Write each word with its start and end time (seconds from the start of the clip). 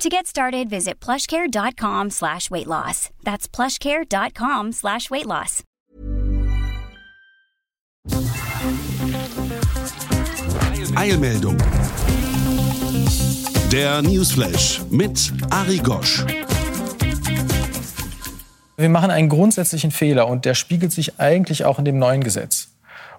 To 0.00 0.08
get 0.08 0.26
started, 0.26 0.70
visit 0.70 0.98
plushcare.com 0.98 2.08
slash 2.08 2.50
weight 2.50 2.66
loss. 2.66 3.10
That's 3.22 3.46
plushcare.com 3.46 4.72
slash 4.72 5.10
weight 5.10 5.26
loss. 5.26 5.62
Eilmeldung. 10.96 11.58
Der 13.70 14.00
Newsflash 14.00 14.80
mit 14.88 15.32
Ari 15.50 15.80
Gosch. 15.80 16.24
Wir 18.78 18.88
machen 18.88 19.10
einen 19.10 19.28
grundsätzlichen 19.28 19.90
Fehler 19.90 20.28
und 20.28 20.46
der 20.46 20.54
spiegelt 20.54 20.92
sich 20.92 21.20
eigentlich 21.20 21.66
auch 21.66 21.78
in 21.78 21.84
dem 21.84 21.98
neuen 21.98 22.24
Gesetz. 22.24 22.68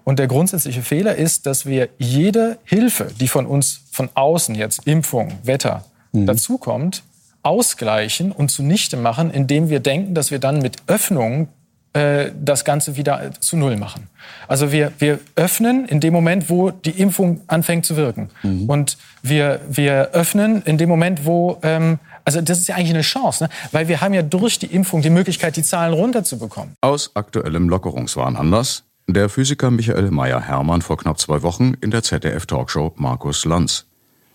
Und 0.02 0.18
der 0.18 0.26
grundsätzliche 0.26 0.82
Fehler 0.82 1.14
ist, 1.14 1.46
dass 1.46 1.64
wir 1.64 1.90
jede 1.98 2.58
Hilfe, 2.64 3.06
die 3.20 3.28
von 3.28 3.46
uns 3.46 3.82
von 3.92 4.08
außen 4.14 4.56
jetzt 4.56 4.84
Impfung, 4.84 5.38
Wetter 5.44 5.84
mhm. 6.12 6.26
dazukommt, 6.26 7.02
ausgleichen 7.42 8.32
und 8.32 8.50
zunichte 8.50 8.96
machen, 8.96 9.30
indem 9.30 9.68
wir 9.68 9.80
denken, 9.80 10.14
dass 10.14 10.30
wir 10.30 10.38
dann 10.38 10.60
mit 10.60 10.76
Öffnungen 10.86 11.48
äh, 11.92 12.30
das 12.40 12.64
Ganze 12.64 12.96
wieder 12.96 13.32
zu 13.40 13.56
Null 13.56 13.76
machen. 13.76 14.08
Also 14.48 14.72
wir, 14.72 14.92
wir 14.98 15.18
öffnen 15.34 15.86
in 15.86 16.00
dem 16.00 16.12
Moment, 16.12 16.48
wo 16.48 16.70
die 16.70 16.90
Impfung 16.90 17.40
anfängt 17.48 17.84
zu 17.84 17.96
wirken. 17.96 18.30
Mhm. 18.42 18.68
Und 18.68 18.96
wir, 19.22 19.60
wir 19.68 20.10
öffnen 20.12 20.62
in 20.62 20.78
dem 20.78 20.88
Moment, 20.88 21.26
wo... 21.26 21.58
Ähm, 21.62 21.98
also 22.24 22.40
das 22.40 22.60
ist 22.60 22.68
ja 22.68 22.76
eigentlich 22.76 22.90
eine 22.90 23.02
Chance, 23.02 23.44
ne? 23.44 23.50
weil 23.72 23.88
wir 23.88 24.00
haben 24.00 24.14
ja 24.14 24.22
durch 24.22 24.60
die 24.60 24.66
Impfung 24.66 25.02
die 25.02 25.10
Möglichkeit, 25.10 25.56
die 25.56 25.64
Zahlen 25.64 25.92
runterzubekommen. 25.92 26.76
Aus 26.80 27.10
aktuellem 27.14 27.68
Lockerungswahn 27.68 28.36
Anlass 28.36 28.84
der 29.08 29.28
Physiker 29.28 29.70
Michael 29.70 30.10
Meyer-Hermann 30.10 30.82
vor 30.82 30.96
knapp 30.96 31.18
zwei 31.18 31.42
Wochen 31.42 31.74
in 31.80 31.90
der 31.90 32.02
ZDF-Talkshow 32.02 32.92
Markus 32.96 33.44
Lanz. 33.44 33.86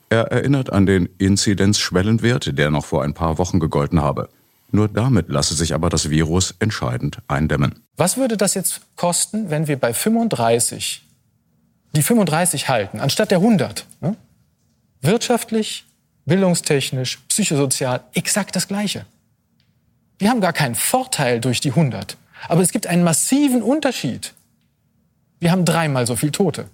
Er 0.10 0.32
erinnert 0.32 0.72
an 0.72 0.86
den 0.86 1.10
Inzidenzschwellenwert, 1.18 2.58
der 2.58 2.72
noch 2.72 2.86
vor 2.86 3.04
ein 3.04 3.14
paar 3.14 3.38
Wochen 3.38 3.60
gegolten 3.60 4.02
habe. 4.02 4.30
Nur 4.72 4.88
damit 4.88 5.30
lasse 5.30 5.54
sich 5.54 5.74
aber 5.74 5.90
das 5.90 6.10
Virus 6.10 6.56
entscheidend 6.60 7.20
eindämmen. 7.28 7.84
Was 7.96 8.18
würde 8.18 8.38
das 8.38 8.54
jetzt 8.54 8.82
kosten, 8.96 9.50
wenn 9.50 9.68
wir 9.68 9.78
bei 9.78 9.94
35 9.94 11.04
die 11.94 12.04
35 12.04 12.68
halten, 12.68 13.00
anstatt 13.00 13.32
der 13.32 13.40
100? 13.40 13.86
Ne? 14.02 14.16
Wirtschaftlich, 15.02 15.86
bildungstechnisch, 16.26 17.20
psychosozial 17.30 18.02
exakt 18.14 18.56
das 18.56 18.68
Gleiche. 18.68 19.06
Wir 20.20 20.30
haben 20.30 20.42
gar 20.42 20.54
keinen 20.54 20.76
Vorteil 20.76 21.40
durch 21.40 21.62
die 21.62 21.70
100. 21.70 22.18
Aber 22.50 22.62
es 22.62 22.72
gibt 22.72 22.88
einen 22.88 23.04
massiven 23.04 23.62
Unterschied. 23.62 24.34
Wir 25.40 25.52
haben 25.52 25.66
dreimal 25.66 26.08
so 26.08 26.16
viel 26.16 26.32
Tote. 26.32 26.68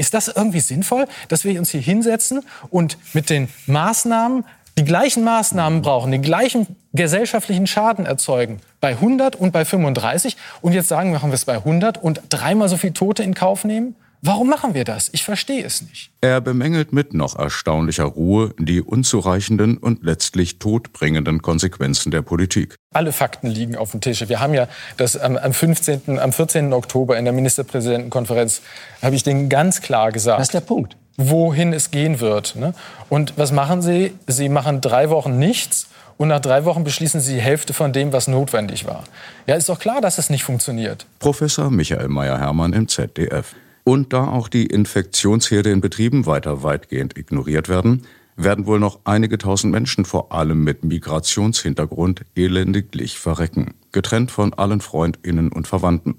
Ist 0.00 0.14
das 0.14 0.28
irgendwie 0.28 0.60
sinnvoll, 0.60 1.04
dass 1.28 1.44
wir 1.44 1.58
uns 1.58 1.68
hier 1.68 1.82
hinsetzen 1.82 2.40
und 2.70 2.96
mit 3.12 3.28
den 3.28 3.48
Maßnahmen 3.66 4.46
die 4.78 4.84
gleichen 4.84 5.24
Maßnahmen 5.24 5.82
brauchen, 5.82 6.10
den 6.10 6.22
gleichen 6.22 6.66
gesellschaftlichen 6.94 7.66
Schaden 7.66 8.06
erzeugen 8.06 8.60
bei 8.80 8.92
100 8.92 9.36
und 9.36 9.52
bei 9.52 9.66
35 9.66 10.38
und 10.62 10.72
jetzt 10.72 10.88
sagen, 10.88 11.12
machen 11.12 11.28
wir 11.28 11.34
es 11.34 11.44
bei 11.44 11.56
100 11.56 12.02
und 12.02 12.22
dreimal 12.30 12.70
so 12.70 12.78
viel 12.78 12.92
Tote 12.92 13.22
in 13.22 13.34
Kauf 13.34 13.64
nehmen? 13.64 13.94
Warum 14.22 14.50
machen 14.50 14.74
wir 14.74 14.84
das? 14.84 15.08
Ich 15.12 15.24
verstehe 15.24 15.64
es 15.64 15.80
nicht. 15.80 16.10
Er 16.20 16.42
bemängelt 16.42 16.92
mit 16.92 17.14
noch 17.14 17.38
erstaunlicher 17.38 18.04
Ruhe 18.04 18.54
die 18.58 18.82
unzureichenden 18.82 19.78
und 19.78 20.04
letztlich 20.04 20.58
todbringenden 20.58 21.40
Konsequenzen 21.40 22.10
der 22.10 22.20
Politik. 22.20 22.74
Alle 22.92 23.12
Fakten 23.12 23.46
liegen 23.46 23.76
auf 23.76 23.92
dem 23.92 24.02
Tisch. 24.02 24.28
Wir 24.28 24.40
haben 24.40 24.52
ja 24.52 24.68
das 24.98 25.16
am, 25.16 25.38
am 25.38 25.54
15., 25.54 26.18
am 26.18 26.32
14. 26.32 26.74
Oktober 26.74 27.16
in 27.18 27.24
der 27.24 27.32
Ministerpräsidentenkonferenz, 27.32 28.60
habe 29.00 29.16
ich 29.16 29.22
denen 29.22 29.48
ganz 29.48 29.80
klar 29.80 30.12
gesagt. 30.12 30.38
Das 30.38 30.48
ist 30.48 30.54
der 30.54 30.60
Punkt. 30.60 30.98
Wohin 31.16 31.72
es 31.72 31.90
gehen 31.90 32.20
wird. 32.20 32.56
Ne? 32.56 32.74
Und 33.08 33.38
was 33.38 33.52
machen 33.52 33.80
Sie? 33.80 34.12
Sie 34.26 34.50
machen 34.50 34.82
drei 34.82 35.08
Wochen 35.08 35.38
nichts 35.38 35.88
und 36.18 36.28
nach 36.28 36.40
drei 36.40 36.66
Wochen 36.66 36.84
beschließen 36.84 37.22
Sie 37.22 37.36
die 37.36 37.40
Hälfte 37.40 37.72
von 37.72 37.94
dem, 37.94 38.12
was 38.12 38.28
notwendig 38.28 38.86
war. 38.86 39.04
Ja, 39.46 39.54
ist 39.54 39.70
doch 39.70 39.78
klar, 39.78 40.02
dass 40.02 40.18
es 40.18 40.28
nicht 40.28 40.44
funktioniert. 40.44 41.06
Professor 41.20 41.70
Michael 41.70 42.08
Meyer-Hermann 42.08 42.74
im 42.74 42.86
ZDF. 42.86 43.54
Und 43.84 44.12
da 44.12 44.28
auch 44.28 44.48
die 44.48 44.66
Infektionsherde 44.66 45.70
in 45.70 45.80
Betrieben 45.80 46.26
weiter 46.26 46.62
weitgehend 46.62 47.16
ignoriert 47.16 47.68
werden, 47.68 48.02
werden 48.36 48.66
wohl 48.66 48.78
noch 48.78 49.00
einige 49.04 49.38
tausend 49.38 49.72
Menschen, 49.72 50.04
vor 50.04 50.32
allem 50.32 50.64
mit 50.64 50.84
Migrationshintergrund, 50.84 52.24
elendiglich 52.34 53.18
verrecken, 53.18 53.74
getrennt 53.92 54.30
von 54.30 54.54
allen 54.54 54.80
Freundinnen 54.80 55.52
und 55.52 55.68
Verwandten. 55.68 56.18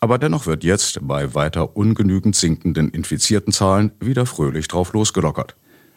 Aber 0.00 0.18
dennoch 0.18 0.46
wird 0.46 0.64
jetzt 0.64 0.98
bei 1.02 1.34
weiter 1.34 1.76
ungenügend 1.76 2.34
sinkenden 2.34 2.88
infizierten 2.88 3.52
Zahlen 3.52 3.92
wieder 4.00 4.26
fröhlich 4.26 4.66
drauf 4.66 4.92
losgelockert. 4.92 5.54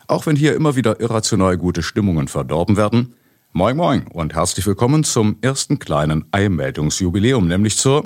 Auch 0.08 0.28
wenn 0.28 0.36
hier 0.36 0.54
immer 0.54 0.76
wieder 0.76 1.00
irrational 1.00 1.58
gute 1.58 1.82
Stimmungen 1.82 2.28
verdorben 2.28 2.78
werden. 2.78 3.16
Moin 3.52 3.76
Moin 3.76 4.06
und 4.08 4.36
herzlich 4.36 4.68
willkommen 4.68 5.04
zum 5.04 5.38
ersten 5.42 5.80
kleinen 5.80 6.26
Eilmeldungsjubiläum, 6.32 7.48
nämlich 7.48 7.78
zur 7.78 8.04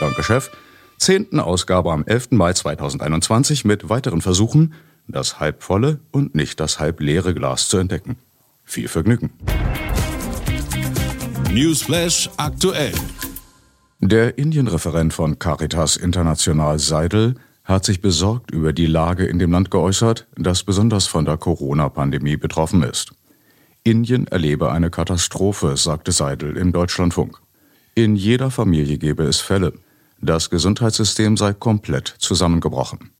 Danke, 0.00 0.22
Chef 0.22 0.50
10. 1.00 1.40
Ausgabe 1.40 1.92
am 1.92 2.04
11. 2.04 2.32
Mai 2.32 2.52
2021 2.52 3.64
mit 3.64 3.88
weiteren 3.88 4.20
Versuchen, 4.20 4.74
das 5.08 5.40
halbvolle 5.40 5.98
und 6.10 6.34
nicht 6.34 6.60
das 6.60 6.78
halbleere 6.78 7.32
Glas 7.32 7.68
zu 7.68 7.78
entdecken. 7.78 8.16
Viel 8.64 8.86
Vergnügen. 8.86 9.30
Newsflash 11.50 12.28
aktuell. 12.36 12.92
Der 14.00 14.36
Indienreferent 14.36 15.14
von 15.14 15.38
Caritas 15.38 15.96
International 15.96 16.78
Seidel 16.78 17.36
hat 17.64 17.86
sich 17.86 18.02
besorgt 18.02 18.50
über 18.50 18.74
die 18.74 18.84
Lage 18.86 19.24
in 19.24 19.38
dem 19.38 19.52
Land 19.52 19.70
geäußert, 19.70 20.26
das 20.36 20.64
besonders 20.64 21.06
von 21.06 21.24
der 21.24 21.38
Corona-Pandemie 21.38 22.36
betroffen 22.36 22.82
ist. 22.82 23.12
Indien 23.84 24.26
erlebe 24.26 24.70
eine 24.70 24.90
Katastrophe, 24.90 25.78
sagte 25.78 26.12
Seidel 26.12 26.58
im 26.58 26.72
Deutschlandfunk. 26.72 27.38
In 27.94 28.16
jeder 28.16 28.50
Familie 28.50 28.98
gebe 28.98 29.22
es 29.22 29.40
Fälle. 29.40 29.72
Das 30.22 30.50
Gesundheitssystem 30.50 31.36
sei 31.36 31.54
komplett 31.54 32.14
zusammengebrochen. 32.18 33.10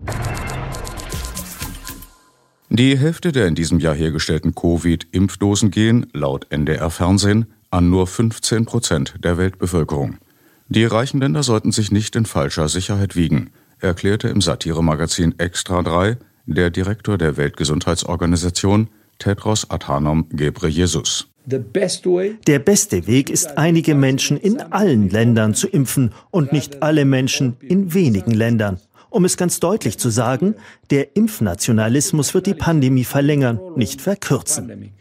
Die 2.68 2.96
Hälfte 2.96 3.32
der 3.32 3.46
in 3.46 3.54
diesem 3.54 3.80
Jahr 3.80 3.94
hergestellten 3.94 4.54
Covid-Impfdosen 4.54 5.70
gehen, 5.70 6.06
laut 6.12 6.46
NDR 6.50 6.90
Fernsehen, 6.90 7.46
an 7.70 7.88
nur 7.88 8.06
15 8.06 8.64
Prozent 8.64 9.14
der 9.24 9.38
Weltbevölkerung. 9.38 10.18
Die 10.68 10.84
reichen 10.84 11.20
Länder 11.20 11.42
sollten 11.42 11.72
sich 11.72 11.90
nicht 11.90 12.14
in 12.16 12.26
falscher 12.26 12.68
Sicherheit 12.68 13.16
wiegen, 13.16 13.50
erklärte 13.80 14.28
im 14.28 14.40
Satiremagazin 14.40 15.38
Extra 15.38 15.82
3 15.82 16.16
der 16.46 16.70
Direktor 16.70 17.18
der 17.18 17.36
Weltgesundheitsorganisation 17.36 18.88
Tedros 19.18 19.70
Adhanom 19.70 20.28
Ghebreyesus. 20.30 21.29
Der 21.46 22.58
beste 22.58 23.06
Weg 23.06 23.30
ist, 23.30 23.58
einige 23.58 23.94
Menschen 23.94 24.36
in 24.36 24.60
allen 24.60 25.08
Ländern 25.08 25.54
zu 25.54 25.68
impfen 25.68 26.12
und 26.30 26.52
nicht 26.52 26.82
alle 26.82 27.04
Menschen 27.04 27.56
in 27.60 27.94
wenigen 27.94 28.32
Ländern. 28.32 28.78
Um 29.10 29.24
es 29.24 29.36
ganz 29.36 29.58
deutlich 29.58 29.98
zu 29.98 30.10
sagen, 30.10 30.54
der 30.90 31.16
Impfnationalismus 31.16 32.32
wird 32.32 32.46
die 32.46 32.54
Pandemie 32.54 33.04
verlängern, 33.04 33.58
nicht 33.74 34.00
verkürzen. 34.00 34.92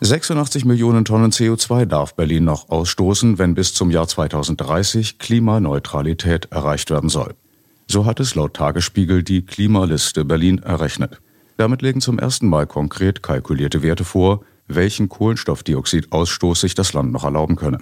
86 0.00 0.64
Millionen 0.64 1.04
Tonnen 1.04 1.30
CO2 1.32 1.84
darf 1.84 2.14
Berlin 2.14 2.44
noch 2.44 2.68
ausstoßen, 2.70 3.38
wenn 3.38 3.54
bis 3.54 3.74
zum 3.74 3.90
Jahr 3.90 4.08
2030 4.08 5.18
Klimaneutralität 5.18 6.46
erreicht 6.50 6.90
werden 6.90 7.08
soll. 7.08 7.34
So 7.88 8.04
hat 8.06 8.20
es 8.20 8.34
laut 8.34 8.54
Tagesspiegel 8.54 9.22
die 9.22 9.42
Klimaliste 9.42 10.24
Berlin 10.24 10.58
errechnet. 10.58 11.20
Damit 11.58 11.82
legen 11.82 12.00
zum 12.00 12.20
ersten 12.20 12.48
Mal 12.48 12.68
konkret 12.68 13.20
kalkulierte 13.20 13.82
Werte 13.82 14.04
vor, 14.04 14.42
welchen 14.68 15.08
Kohlenstoffdioxidausstoß 15.08 16.60
sich 16.60 16.76
das 16.76 16.92
Land 16.92 17.10
noch 17.10 17.24
erlauben 17.24 17.56
könne. 17.56 17.80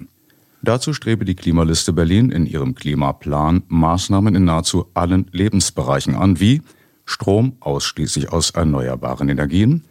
Dazu 0.63 0.93
strebe 0.93 1.25
die 1.25 1.35
Klimaliste 1.35 1.93
Berlin 1.93 2.31
in 2.31 2.47
ihrem 2.47 2.73
Klimaplan 2.73 3.61
Maßnahmen 3.67 4.33
in 4.33 4.45
nahezu 4.45 4.87
allen 4.95 5.27
Lebensbereichen 5.31 6.15
an, 6.15 6.39
wie 6.39 6.63
Strom 7.05 7.55
ausschließlich 7.59 8.31
aus 8.31 8.49
erneuerbaren 8.49 9.29
Energien, 9.29 9.83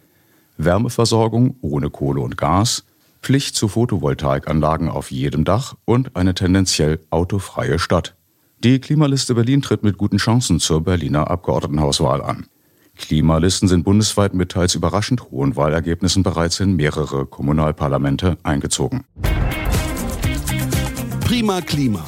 Wärmeversorgung 0.57 1.55
ohne 1.61 1.89
Kohle 1.89 2.19
und 2.19 2.35
Gas, 2.35 2.83
Pflicht 3.21 3.55
zu 3.55 3.69
Photovoltaikanlagen 3.69 4.89
auf 4.89 5.11
jedem 5.11 5.45
Dach 5.45 5.75
und 5.85 6.13
eine 6.17 6.33
tendenziell 6.33 6.99
autofreie 7.09 7.79
Stadt. 7.79 8.15
Die 8.65 8.79
Klimaliste 8.79 9.33
Berlin 9.33 9.61
tritt 9.61 9.83
mit 9.83 9.97
guten 9.97 10.17
Chancen 10.17 10.59
zur 10.59 10.81
Berliner 10.83 11.31
Abgeordnetenhauswahl 11.31 12.21
an. 12.21 12.47
Klimalisten 12.97 13.67
sind 13.67 13.83
bundesweit 13.83 14.33
mit 14.33 14.51
teils 14.51 14.75
überraschend 14.75 15.31
hohen 15.31 15.55
Wahlergebnissen 15.55 16.23
bereits 16.23 16.59
in 16.59 16.75
mehrere 16.75 17.25
Kommunalparlamente 17.25 18.37
eingezogen. 18.43 19.05
Prima 21.21 21.61
Klima. 21.61 22.05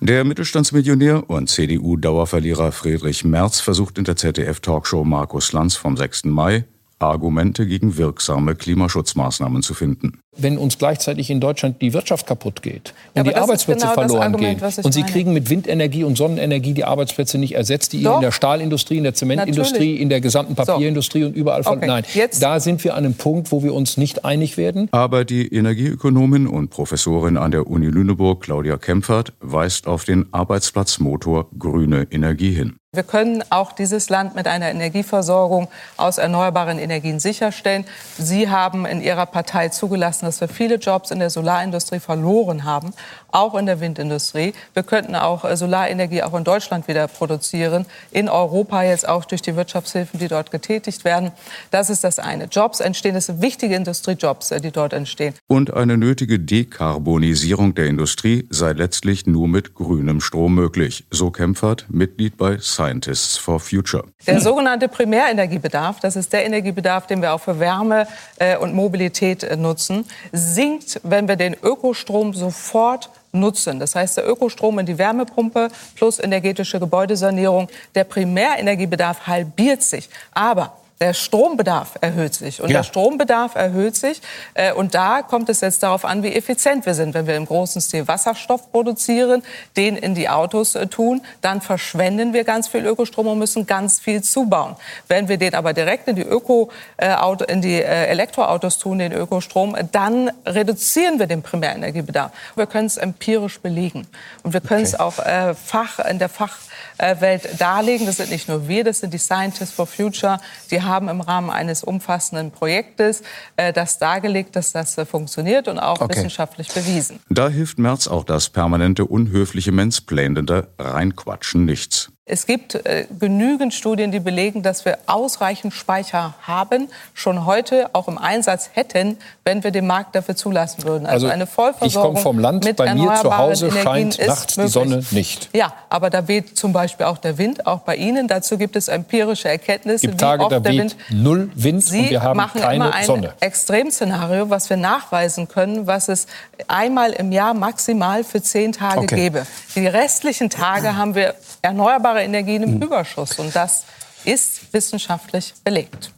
Der 0.00 0.24
Mittelstandsmillionär 0.24 1.28
und 1.28 1.48
CDU-Dauerverlierer 1.48 2.70
Friedrich 2.70 3.24
Merz 3.24 3.60
versucht 3.60 3.98
in 3.98 4.04
der 4.04 4.16
ZDF-Talkshow 4.16 5.04
Markus 5.04 5.52
Lanz 5.52 5.74
vom 5.74 5.96
6. 5.96 6.26
Mai 6.26 6.64
Argumente 6.98 7.66
gegen 7.66 7.96
wirksame 7.96 8.54
Klimaschutzmaßnahmen 8.54 9.62
zu 9.62 9.74
finden. 9.74 10.18
Wenn 10.36 10.58
uns 10.58 10.78
gleichzeitig 10.78 11.30
in 11.30 11.40
Deutschland 11.40 11.80
die 11.80 11.92
Wirtschaft 11.92 12.26
kaputt 12.26 12.62
geht 12.62 12.94
und 13.14 13.26
ja, 13.26 13.32
die 13.32 13.36
Arbeitsplätze 13.36 13.86
genau 13.86 13.94
verloren 13.94 14.22
Argument, 14.34 14.60
gehen 14.60 14.84
und 14.84 14.92
Sie 14.92 15.00
meine. 15.00 15.12
kriegen 15.12 15.32
mit 15.32 15.50
Windenergie 15.50 16.04
und 16.04 16.16
Sonnenenergie 16.16 16.74
die 16.74 16.84
Arbeitsplätze 16.84 17.38
nicht 17.38 17.54
ersetzt, 17.54 17.92
die 17.92 18.02
Doch. 18.02 18.16
in 18.16 18.22
der 18.22 18.32
Stahlindustrie, 18.32 18.98
in 18.98 19.04
der 19.04 19.14
Zementindustrie, 19.14 19.78
Natürlich. 19.78 20.00
in 20.00 20.08
der 20.08 20.20
gesamten 20.20 20.54
Papierindustrie 20.54 21.22
so. 21.22 21.26
und 21.28 21.36
überall 21.36 21.64
von. 21.64 21.78
Okay. 21.78 21.86
Nein, 21.86 22.04
Jetzt. 22.14 22.42
da 22.42 22.60
sind 22.60 22.84
wir 22.84 22.94
an 22.94 23.04
einem 23.04 23.14
Punkt, 23.14 23.52
wo 23.52 23.62
wir 23.62 23.74
uns 23.74 23.96
nicht 23.96 24.24
einig 24.24 24.56
werden. 24.56 24.88
Aber 24.92 25.24
die 25.24 25.52
Energieökonomin 25.52 26.46
und 26.46 26.70
Professorin 26.70 27.36
an 27.36 27.50
der 27.50 27.66
Uni 27.66 27.86
Lüneburg, 27.86 28.42
Claudia 28.42 28.76
Kempfert, 28.76 29.32
weist 29.40 29.86
auf 29.86 30.04
den 30.04 30.26
Arbeitsplatzmotor 30.32 31.48
grüne 31.58 32.06
Energie 32.10 32.52
hin. 32.52 32.77
Wir 32.96 33.02
können 33.02 33.44
auch 33.50 33.72
dieses 33.72 34.08
Land 34.08 34.34
mit 34.34 34.46
einer 34.46 34.70
Energieversorgung 34.70 35.68
aus 35.98 36.16
erneuerbaren 36.16 36.78
Energien 36.78 37.20
sicherstellen. 37.20 37.84
Sie 38.16 38.48
haben 38.48 38.86
in 38.86 39.02
Ihrer 39.02 39.26
Partei 39.26 39.68
zugelassen, 39.68 40.24
dass 40.24 40.40
wir 40.40 40.48
viele 40.48 40.76
Jobs 40.76 41.10
in 41.10 41.18
der 41.18 41.28
Solarindustrie 41.28 42.00
verloren 42.00 42.64
haben, 42.64 42.94
auch 43.30 43.54
in 43.56 43.66
der 43.66 43.80
Windindustrie. 43.80 44.54
Wir 44.72 44.84
könnten 44.84 45.16
auch 45.16 45.44
äh, 45.44 45.54
Solarenergie 45.54 46.22
auch 46.22 46.32
in 46.32 46.44
Deutschland 46.44 46.88
wieder 46.88 47.08
produzieren, 47.08 47.84
in 48.10 48.30
Europa 48.30 48.82
jetzt 48.82 49.06
auch 49.06 49.26
durch 49.26 49.42
die 49.42 49.54
Wirtschaftshilfen, 49.54 50.18
die 50.18 50.28
dort 50.28 50.50
getätigt 50.50 51.04
werden. 51.04 51.32
Das 51.70 51.90
ist 51.90 52.04
das 52.04 52.18
eine. 52.18 52.44
Jobs 52.44 52.80
entstehen, 52.80 53.12
das 53.12 53.26
sind 53.26 53.42
wichtige 53.42 53.74
Industriejobs, 53.74 54.50
äh, 54.50 54.62
die 54.62 54.70
dort 54.70 54.94
entstehen. 54.94 55.34
Und 55.46 55.74
eine 55.74 55.98
nötige 55.98 56.38
Dekarbonisierung 56.38 57.74
der 57.74 57.84
Industrie 57.84 58.46
sei 58.48 58.72
letztlich 58.72 59.26
nur 59.26 59.46
mit 59.46 59.74
grünem 59.74 60.22
Strom 60.22 60.54
möglich, 60.54 61.04
so 61.10 61.30
Kempfert, 61.30 61.84
Mitglied 61.90 62.38
bei 62.38 62.56
Scientists 62.88 63.36
for 63.36 63.60
Future. 63.60 64.04
Der 64.26 64.40
sogenannte 64.40 64.88
Primärenergiebedarf, 64.88 66.00
das 66.00 66.16
ist 66.16 66.32
der 66.32 66.44
Energiebedarf, 66.46 67.06
den 67.06 67.20
wir 67.20 67.34
auch 67.34 67.40
für 67.40 67.60
Wärme 67.60 68.06
äh, 68.38 68.56
und 68.56 68.74
Mobilität 68.74 69.42
äh, 69.42 69.56
nutzen, 69.56 70.04
sinkt, 70.32 71.00
wenn 71.02 71.28
wir 71.28 71.36
den 71.36 71.54
Ökostrom 71.62 72.32
sofort 72.32 73.10
nutzen. 73.32 73.78
Das 73.78 73.94
heißt, 73.94 74.16
der 74.16 74.28
Ökostrom 74.28 74.78
in 74.78 74.86
die 74.86 74.96
Wärmepumpe 74.96 75.68
plus 75.96 76.18
energetische 76.18 76.80
Gebäudesanierung, 76.80 77.68
der 77.94 78.04
Primärenergiebedarf 78.04 79.26
halbiert 79.26 79.82
sich. 79.82 80.08
Aber 80.32 80.77
der 81.00 81.14
Strombedarf 81.14 81.96
erhöht 82.00 82.34
sich. 82.34 82.60
Und 82.60 82.70
ja. 82.70 82.78
der 82.78 82.82
Strombedarf 82.82 83.54
erhöht 83.54 83.96
sich. 83.96 84.20
Äh, 84.54 84.72
und 84.72 84.94
da 84.94 85.22
kommt 85.22 85.48
es 85.48 85.60
jetzt 85.60 85.82
darauf 85.82 86.04
an, 86.04 86.22
wie 86.22 86.34
effizient 86.34 86.86
wir 86.86 86.94
sind. 86.94 87.14
Wenn 87.14 87.26
wir 87.26 87.36
im 87.36 87.46
großen 87.46 87.80
Stil 87.80 88.08
Wasserstoff 88.08 88.72
produzieren, 88.72 89.42
den 89.76 89.96
in 89.96 90.14
die 90.14 90.28
Autos 90.28 90.74
äh, 90.74 90.88
tun, 90.88 91.22
dann 91.40 91.60
verschwenden 91.60 92.32
wir 92.32 92.42
ganz 92.44 92.66
viel 92.66 92.84
Ökostrom 92.84 93.28
und 93.28 93.38
müssen 93.38 93.66
ganz 93.66 94.00
viel 94.00 94.22
zubauen. 94.22 94.74
Wenn 95.06 95.28
wir 95.28 95.36
den 95.36 95.54
aber 95.54 95.72
direkt 95.72 96.08
in 96.08 96.16
die, 96.16 96.22
Öko, 96.22 96.70
äh, 96.96 97.14
in 97.46 97.62
die 97.62 97.80
Elektroautos 97.82 98.78
tun, 98.78 98.98
den 98.98 99.12
Ökostrom, 99.12 99.76
dann 99.92 100.30
reduzieren 100.44 101.18
wir 101.18 101.26
den 101.26 101.42
Primärenergiebedarf. 101.42 102.32
Wir 102.56 102.66
können 102.66 102.86
es 102.86 102.96
empirisch 102.96 103.60
belegen. 103.60 104.06
Und 104.42 104.52
wir 104.52 104.60
können 104.60 104.84
okay. 104.84 104.94
es 104.94 104.98
auch 104.98 105.14
Fach, 105.54 105.98
in 106.00 106.18
der 106.18 106.28
Fachwelt 106.28 107.60
darlegen. 107.60 108.06
Das 108.06 108.16
sind 108.16 108.30
nicht 108.30 108.48
nur 108.48 108.68
wir, 108.68 108.84
das 108.84 109.00
sind 109.00 109.12
die 109.14 109.18
Scientists 109.18 109.74
for 109.74 109.86
Future. 109.86 110.40
Die 110.70 110.82
haben 110.88 111.08
im 111.08 111.20
Rahmen 111.20 111.50
eines 111.50 111.84
umfassenden 111.84 112.50
Projektes 112.50 113.22
äh, 113.56 113.72
das 113.72 113.98
dargelegt, 113.98 114.56
dass 114.56 114.72
das 114.72 114.98
äh, 114.98 115.06
funktioniert 115.06 115.68
und 115.68 115.78
auch 115.78 116.00
okay. 116.00 116.16
wissenschaftlich 116.16 116.68
bewiesen. 116.68 117.20
Da 117.28 117.48
hilft 117.48 117.78
Merz 117.78 118.08
auch 118.08 118.24
das 118.24 118.48
permanente 118.48 119.04
unhöfliche 119.04 119.72
Mansplainende 119.72 120.68
Reinquatschen 120.78 121.64
nichts. 121.64 122.10
Es 122.28 122.44
gibt 122.44 122.74
äh, 122.74 123.06
genügend 123.18 123.72
Studien, 123.72 124.12
die 124.12 124.20
belegen, 124.20 124.62
dass 124.62 124.84
wir 124.84 124.98
ausreichend 125.06 125.72
Speicher 125.72 126.34
haben, 126.42 126.88
schon 127.14 127.46
heute 127.46 127.90
auch 127.94 128.06
im 128.06 128.18
Einsatz 128.18 128.70
hätten, 128.74 129.16
wenn 129.44 129.64
wir 129.64 129.70
den 129.70 129.86
Markt 129.86 130.14
dafür 130.14 130.36
zulassen 130.36 130.84
würden. 130.84 131.06
Also, 131.06 131.26
also 131.26 131.34
eine 131.34 131.46
Vollversorgung. 131.46 131.88
Ich 131.88 131.94
komme 131.94 132.18
vom 132.22 132.38
Land, 132.38 132.76
bei 132.76 132.94
mir 132.94 133.14
zu 133.14 133.36
Hause 133.36 133.70
scheint 133.70 134.18
nachts 134.26 134.56
möglich. 134.58 134.72
die 134.72 134.72
Sonne 134.72 135.04
nicht. 135.10 135.48
Ja, 135.54 135.72
aber 135.88 136.10
da 136.10 136.28
weht 136.28 136.56
zum 136.58 136.74
Beispiel 136.74 137.06
auch 137.06 137.16
der 137.16 137.38
Wind, 137.38 137.66
auch 137.66 137.80
bei 137.80 137.96
Ihnen. 137.96 138.28
Dazu 138.28 138.58
gibt 138.58 138.76
es 138.76 138.88
empirische 138.88 139.48
Erkenntnisse, 139.48 140.08
gibt 140.08 140.20
Tage, 140.20 140.40
wie 140.40 140.44
oft 140.44 140.52
da 140.52 140.60
der 140.60 140.72
Wind. 140.72 140.96
Null 141.08 141.50
Wind 141.54 141.84
Sie 141.84 142.00
und 142.00 142.10
wir 142.10 142.22
haben 142.22 142.36
machen 142.36 142.60
keine 142.60 142.74
immer 142.76 142.94
ein 142.94 143.06
Sonne. 143.06 143.32
Extremszenario, 143.40 144.50
was 144.50 144.68
wir 144.68 144.76
nachweisen 144.76 145.48
können, 145.48 145.86
was 145.86 146.08
es 146.08 146.26
einmal 146.66 147.12
im 147.12 147.32
Jahr 147.32 147.54
maximal 147.54 148.22
für 148.22 148.42
zehn 148.42 148.72
Tage 148.72 149.00
okay. 149.00 149.16
gäbe. 149.16 149.46
Die 149.74 149.86
restlichen 149.86 150.50
Tage 150.50 150.96
haben 150.96 151.14
wir 151.14 151.34
erneuerbare 151.62 152.17
Energien 152.22 152.62
im 152.62 152.74
hm. 152.74 152.82
Überschuss. 152.82 153.38
Und 153.38 153.54
das 153.54 153.84
ist 154.24 154.72
wissenschaftlich 154.72 155.54
belegt. 155.64 156.12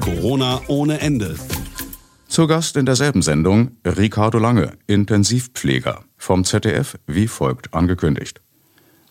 Corona 0.00 0.60
ohne 0.68 1.00
Ende. 1.00 1.36
Zu 2.28 2.46
Gast 2.46 2.76
in 2.76 2.86
derselben 2.86 3.22
Sendung 3.22 3.72
Ricardo 3.84 4.38
Lange, 4.38 4.72
Intensivpfleger, 4.86 6.04
vom 6.16 6.44
ZDF 6.44 6.98
wie 7.06 7.28
folgt 7.28 7.72
angekündigt. 7.72 8.40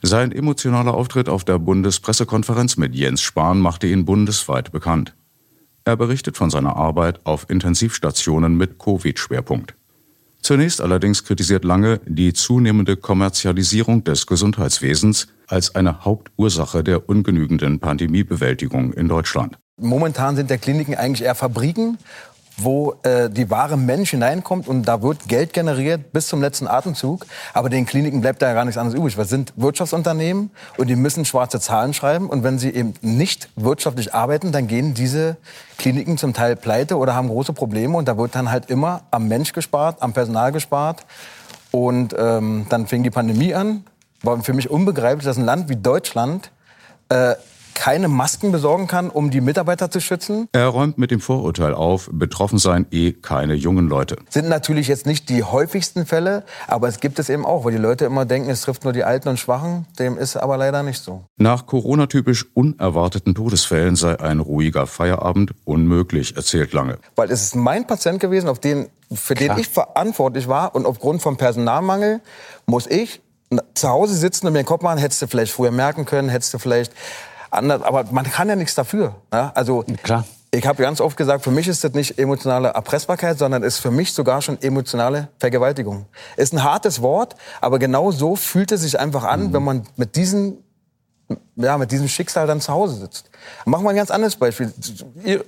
Sein 0.02 0.32
emotionaler 0.32 0.94
Auftritt 0.94 1.30
auf 1.30 1.44
der 1.44 1.58
Bundespressekonferenz 1.58 2.78
mit 2.78 2.94
Jens 2.94 3.22
Spahn 3.22 3.60
machte 3.60 3.88
ihn 3.88 4.06
bundesweit 4.06 4.72
bekannt. 4.72 5.16
Er 5.84 5.98
berichtet 5.98 6.38
von 6.38 6.50
seiner 6.50 6.76
Arbeit 6.76 7.26
auf 7.26 7.50
Intensivstationen 7.50 8.56
mit 8.56 8.78
Covid-Schwerpunkt. 8.78 9.76
Zunächst 10.46 10.80
allerdings 10.80 11.24
kritisiert 11.24 11.66
Lange 11.66 12.00
die 12.06 12.32
zunehmende 12.32 12.98
Kommerzialisierung 12.98 14.04
des 14.04 14.28
Gesundheitswesens 14.28 15.28
als 15.48 15.74
eine 15.74 16.06
Hauptursache 16.06 16.84
der 16.84 17.10
ungenügenden 17.10 17.80
Pandemiebewältigung 17.80 18.94
in 18.94 19.08
Deutschland. 19.08 19.58
Momentan 19.82 20.36
sind 20.36 20.52
der 20.52 20.60
Kliniken 20.60 20.94
eigentlich 20.94 21.26
eher 21.26 21.34
Fabriken 21.34 21.98
wo 22.58 22.96
äh, 23.04 23.30
die 23.30 23.50
wahre 23.50 23.78
Mensch 23.78 24.12
hineinkommt 24.12 24.68
und 24.68 24.84
da 24.84 25.02
wird 25.02 25.28
Geld 25.28 25.54
generiert 25.54 26.14
bis 26.14 26.28
zum 26.28 26.42
letzten 26.42 26.68
Atemzug. 26.68 27.26
Aber 27.54 27.70
den 27.70 27.86
Kliniken 27.86 28.22
bleibt 28.22 28.42
da 28.42 28.48
ja 28.48 28.54
gar 28.54 28.66
nichts 28.66 28.78
anderes 28.78 28.98
übrig. 28.98 29.18
Wir 29.18 29.26
sind 29.26 29.54
Wirtschaftsunternehmen 29.58 30.52
und 30.78 30.88
die 30.88 30.96
müssen 30.96 31.26
schwarze 31.26 31.60
Zahlen 31.60 31.94
schreiben. 31.94 32.30
Und 32.30 32.44
wenn 32.44 32.58
sie 32.58 32.70
eben 32.70 32.94
nicht 33.02 33.50
wirtschaftlich 33.56 34.14
arbeiten, 34.14 34.52
dann 34.52 34.68
gehen 34.68 34.94
diese 34.94 35.38
Kliniken 35.78 36.18
zum 36.18 36.34
Teil 36.34 36.56
pleite 36.56 36.98
oder 36.98 37.16
haben 37.16 37.28
große 37.28 37.54
Probleme. 37.54 37.98
Und 37.98 38.08
da 38.08 38.18
wird 38.18 38.36
dann 38.36 38.52
halt 38.52 38.70
immer 38.70 39.02
am 39.12 39.28
Mensch 39.28 39.52
gespart, 39.52 40.02
am 40.02 40.14
Personal 40.14 40.52
gespart. 40.52 41.06
Und 41.72 42.16
ähm, 42.18 42.68
dann 42.70 42.88
fing 42.88 43.04
die 43.04 43.10
Pandemie 43.10 43.54
an. 43.54 43.84
War 44.22 44.42
für 44.42 44.54
mich 44.54 44.70
unbegreiflich, 44.70 45.26
dass 45.26 45.38
ein 45.38 45.46
Land 45.46 45.68
wie 45.68 45.76
Deutschland 45.76 46.52
äh, 47.10 47.36
keine 47.76 48.08
Masken 48.08 48.52
besorgen 48.52 48.88
kann, 48.88 49.12
um 49.12 49.30
die 49.30 49.42
Mitarbeiter 49.42 49.92
zu 49.92 50.02
schützen. 50.02 50.48
Er 50.52 50.68
räumt 50.70 50.98
mit 50.98 51.12
dem 51.12 51.20
Vorurteil 51.20 51.76
auf, 51.76 52.10
betroffen 52.12 52.58
seien 52.58 52.88
eh 52.90 53.12
keine 53.12 53.54
jungen 53.54 53.88
Leute. 53.88 54.16
Sind 54.30 54.50
natürlich 54.50 54.88
jetzt 54.88 55.06
nicht 55.06 55.30
die 55.30 55.44
häufigsten 55.44 56.08
Fälle, 56.08 56.44
aber 56.68 56.88
es 56.88 57.00
gibt 57.00 57.20
es 57.20 57.30
eben 57.30 57.46
auch, 57.46 57.64
weil 57.66 57.74
die 57.74 57.78
Leute 57.78 58.06
immer 58.06 58.26
denken, 58.26 58.50
es 58.50 58.62
trifft 58.62 58.84
nur 58.86 58.94
die 58.94 59.04
Alten 59.04 59.30
und 59.30 59.40
Schwachen. 59.40 59.86
Dem 60.00 60.18
ist 60.18 60.38
aber 60.38 60.58
leider 60.58 60.82
nicht 60.82 61.04
so. 61.04 61.26
Nach 61.38 61.68
Corona-typisch 61.68 62.48
unerwarteten 62.56 63.36
Todesfällen 63.36 63.96
sei 63.96 64.20
ein 64.20 64.40
ruhiger 64.40 64.88
Feierabend 64.88 65.54
unmöglich, 65.66 66.36
erzählt 66.36 66.74
Lange. 66.74 66.98
Weil 67.16 67.30
es 67.30 67.44
ist 67.44 67.56
mein 67.56 67.86
Patient 67.86 68.20
gewesen, 68.20 68.50
auf 68.50 68.60
den, 68.60 68.88
für 69.14 69.36
Klar. 69.36 69.56
den 69.56 69.62
ich 69.62 69.70
verantwortlich 69.70 70.48
war 70.48 70.74
und 70.74 70.86
aufgrund 70.86 71.22
von 71.22 71.38
Personalmangel 71.38 72.22
muss 72.66 72.88
ich 72.88 73.22
zu 73.74 73.90
Hause 73.90 74.16
sitzen 74.16 74.48
und 74.48 74.54
mir 74.54 74.60
den 74.64 74.66
Kopf 74.66 74.82
machen, 74.82 74.98
hättest 74.98 75.22
du 75.22 75.28
vielleicht 75.28 75.52
früher 75.52 75.72
merken 75.72 76.06
können, 76.06 76.30
hättest 76.30 76.54
du 76.54 76.58
vielleicht 76.58 76.92
anders, 77.56 77.82
aber 77.82 78.06
man 78.12 78.26
kann 78.26 78.50
ja 78.50 78.56
nichts 78.56 78.76
dafür. 78.76 79.16
Ja? 79.34 79.52
Also 79.56 79.84
Klar. 80.04 80.26
Ich 80.56 80.66
habe 80.66 80.82
ganz 80.82 81.02
oft 81.02 81.18
gesagt, 81.18 81.44
für 81.44 81.52
mich 81.52 81.68
ist 81.68 81.84
das 81.84 81.92
nicht 81.94 82.18
emotionale 82.18 82.70
Erpressbarkeit, 82.70 83.38
sondern 83.38 83.62
ist 83.62 83.80
für 83.80 83.92
mich 83.92 84.14
sogar 84.14 84.42
schon 84.42 84.62
emotionale 84.62 85.28
Vergewaltigung. 85.38 86.06
Ist 86.38 86.54
ein 86.54 86.64
hartes 86.64 87.02
Wort, 87.02 87.36
aber 87.60 87.78
genau 87.78 88.12
so 88.12 88.38
fühlt 88.38 88.72
es 88.72 88.82
sich 88.82 88.98
einfach 88.98 89.26
an, 89.26 89.48
mhm. 89.48 89.54
wenn 89.54 89.64
man 89.64 89.84
mit 89.98 90.16
diesem, 90.16 90.60
ja, 91.58 91.78
mit 91.78 91.92
diesem 91.92 92.08
Schicksal 92.08 92.48
dann 92.48 92.62
zu 92.62 92.72
Hause 92.72 92.96
sitzt. 92.96 93.30
Machen 93.66 93.84
wir 93.84 93.90
ein 93.90 93.98
ganz 93.98 94.12
anderes 94.12 94.38
Beispiel. 94.38 94.74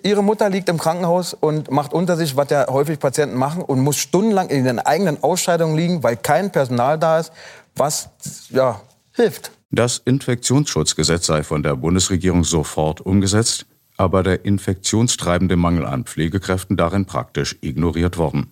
Ihre 0.04 0.24
Mutter 0.24 0.50
liegt 0.50 0.68
im 0.68 0.78
Krankenhaus 0.78 1.34
und 1.34 1.72
macht 1.72 1.94
unter 1.94 2.18
sich, 2.18 2.36
was 2.36 2.50
ja 2.50 2.68
häufig 2.68 3.00
Patienten 3.00 3.38
machen, 3.38 3.62
und 3.62 3.80
muss 3.80 3.96
stundenlang 3.96 4.50
in 4.50 4.66
den 4.66 4.80
eigenen 4.80 5.24
Ausscheidungen 5.24 5.78
liegen, 5.78 6.04
weil 6.04 6.18
kein 6.18 6.52
Personal 6.52 7.00
da 7.00 7.20
ist, 7.20 7.32
was 7.78 8.10
ja, 8.50 8.82
hilft. 9.14 9.52
Das 9.70 9.98
Infektionsschutzgesetz 9.98 11.26
sei 11.26 11.44
von 11.44 11.64
der 11.64 11.76
Bundesregierung 11.76 12.44
sofort 12.44 13.02
umgesetzt, 13.02 13.66
aber 13.98 14.24
der 14.24 14.46
infektionstreibende 14.46 15.56
Mangel 15.56 15.86
an 15.86 16.06
Pflegekräften 16.06 16.78
darin 16.78 17.06
praktisch 17.06 17.58
ignoriert 17.62 18.18
worden. 18.18 18.52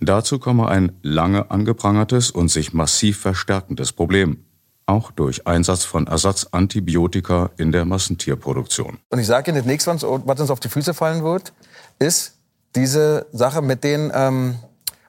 Dazu 0.00 0.38
komme 0.38 0.68
ein 0.68 0.92
lange 1.02 1.50
angeprangertes 1.50 2.30
und 2.30 2.48
sich 2.48 2.72
massiv 2.72 3.18
verstärkendes 3.18 3.92
Problem. 3.92 4.38
auch 4.86 5.10
durch 5.10 5.46
Einsatz 5.46 5.84
von 5.84 6.06
Ersatzantibiotika 6.06 7.50
in 7.56 7.72
der 7.72 7.84
Massentierproduktion. 7.84 8.98
Und 9.08 9.18
ich 9.18 9.26
sage 9.26 9.50
Ihnen, 9.50 9.58
das 9.58 9.66
nächste, 9.66 9.90
was 9.92 10.40
uns 10.40 10.50
auf 10.50 10.60
die 10.60 10.68
Füße 10.68 10.94
fallen 10.94 11.22
wird, 11.22 11.52
ist 11.98 12.34
diese 12.74 13.26
Sache 13.32 13.62
mit 13.62 13.84
den 13.84 14.10
ähm, 14.14 14.56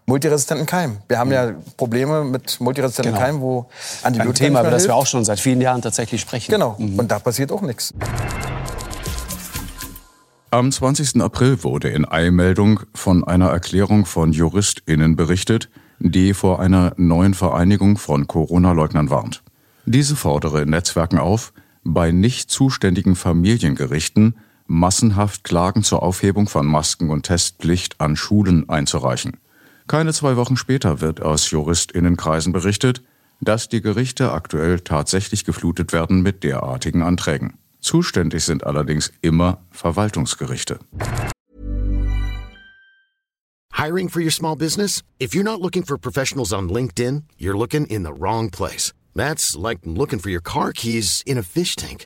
multiresistenten 0.06 0.66
Keimen. 0.66 0.98
Wir 1.08 1.20
haben 1.20 1.32
ja 1.32 1.54
Probleme 1.78 2.24
mit 2.24 2.60
multiresistenten 2.60 3.14
genau. 3.14 3.26
Keimen, 3.26 3.42
wo 3.42 3.70
Antibiotika 4.04 4.46
Ein 4.46 4.50
Thema, 4.50 4.62
über 4.62 4.72
das 4.72 4.86
wir 4.86 4.96
auch 4.96 5.06
schon 5.06 5.24
seit 5.24 5.40
vielen 5.40 5.62
Jahren 5.62 5.82
tatsächlich 5.82 6.22
sprechen. 6.22 6.52
Genau. 6.52 6.76
Mhm. 6.78 7.00
Und 7.00 7.12
da 7.12 7.20
passiert 7.20 7.52
auch 7.52 7.62
nichts. 7.62 7.94
Am 10.52 10.72
20. 10.72 11.20
April 11.22 11.64
wurde 11.64 11.90
in 11.90 12.08
Eilmeldung 12.08 12.82
von 12.94 13.24
einer 13.24 13.50
Erklärung 13.50 14.06
von 14.06 14.34
JuristInnen 14.34 15.16
berichtet, 15.16 15.70
die 15.98 16.34
vor 16.34 16.60
einer 16.60 16.94
neuen 16.98 17.34
Vereinigung 17.34 17.98
von 17.98 18.28
Corona-Leugnern 18.28 19.10
warnt. 19.10 19.42
Diese 19.86 20.16
fordere 20.16 20.62
in 20.62 20.70
Netzwerken 20.70 21.18
auf, 21.18 21.54
bei 21.84 22.12
nicht 22.12 22.52
zuständigen 22.52 23.16
Familiengerichten 23.16 24.36
massenhaft 24.68 25.44
Klagen 25.44 25.84
zur 25.84 26.04
Aufhebung 26.04 26.48
von 26.48 26.66
Masken- 26.66 27.10
und 27.10 27.24
Testpflicht 27.24 28.00
an 28.00 28.16
Schulen 28.16 28.70
einzureichen. 28.70 29.38
Keine 29.88 30.14
zwei 30.14 30.38
Wochen 30.38 30.58
später 30.58 31.02
wird 31.02 31.22
aus 31.22 31.50
JuristInnenkreisen 31.52 32.54
berichtet, 32.54 33.02
dass 33.42 33.70
die 33.70 33.82
Gerichte 33.82 34.32
aktuell 34.32 34.80
tatsächlich 34.80 35.44
geflutet 35.46 35.92
werden 35.92 36.22
mit 36.22 36.44
derartigen 36.44 37.02
Anträgen. 37.02 37.54
Zuständig 37.82 38.46
sind 38.46 38.66
allerdings 38.66 39.12
immer 39.22 39.60
Verwaltungsgerichte. 39.72 40.80
Hiring 43.74 44.08
for 44.08 44.22
your 44.22 44.32
small 44.32 44.56
business? 44.56 45.04
If 45.20 45.34
you're 45.34 45.44
not 45.44 45.60
looking 45.60 45.84
for 45.84 45.98
professionals 45.98 46.54
on 46.54 46.70
LinkedIn, 46.70 47.24
you're 47.38 47.58
looking 47.58 47.86
in 47.88 48.06
the 48.06 48.14
wrong 48.14 48.50
place. 48.50 48.94
That's 49.14 49.58
like 49.58 49.80
looking 49.84 50.20
for 50.20 50.30
your 50.30 50.42
car 50.42 50.72
keys 50.72 51.22
in 51.26 51.38
a 51.38 51.44
fish 51.44 51.76
tank. 51.76 52.06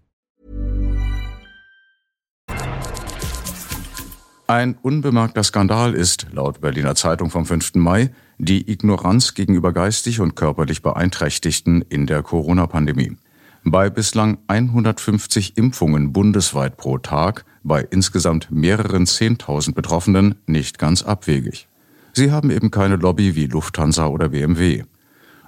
Ein 4.51 4.75
unbemerkter 4.81 5.43
Skandal 5.43 5.93
ist, 5.93 6.27
laut 6.33 6.59
Berliner 6.59 6.93
Zeitung 6.93 7.29
vom 7.29 7.45
5. 7.45 7.75
Mai, 7.75 8.11
die 8.37 8.69
Ignoranz 8.69 9.33
gegenüber 9.33 9.71
geistig 9.71 10.19
und 10.19 10.35
körperlich 10.35 10.81
Beeinträchtigten 10.81 11.81
in 11.83 12.05
der 12.05 12.21
Corona-Pandemie. 12.21 13.15
Bei 13.63 13.89
bislang 13.89 14.39
150 14.47 15.55
Impfungen 15.55 16.11
bundesweit 16.11 16.75
pro 16.75 16.97
Tag, 16.97 17.45
bei 17.63 17.87
insgesamt 17.91 18.51
mehreren 18.51 19.05
10.000 19.05 19.73
Betroffenen 19.73 20.35
nicht 20.47 20.77
ganz 20.77 21.01
abwegig. 21.01 21.69
Sie 22.11 22.33
haben 22.33 22.51
eben 22.51 22.71
keine 22.71 22.97
Lobby 22.97 23.37
wie 23.37 23.47
Lufthansa 23.47 24.07
oder 24.07 24.27
BMW. 24.27 24.83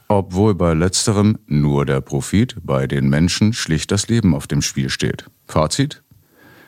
Obwohl 0.07 0.55
bei 0.55 0.73
letzterem 0.75 1.39
nur 1.45 1.85
der 1.85 1.99
Profit, 1.99 2.55
bei 2.63 2.87
den 2.87 3.09
Menschen 3.09 3.51
schlicht 3.51 3.91
das 3.91 4.07
Leben 4.07 4.33
auf 4.33 4.47
dem 4.47 4.61
Spiel 4.61 4.87
steht. 4.87 5.25
Fazit? 5.45 6.02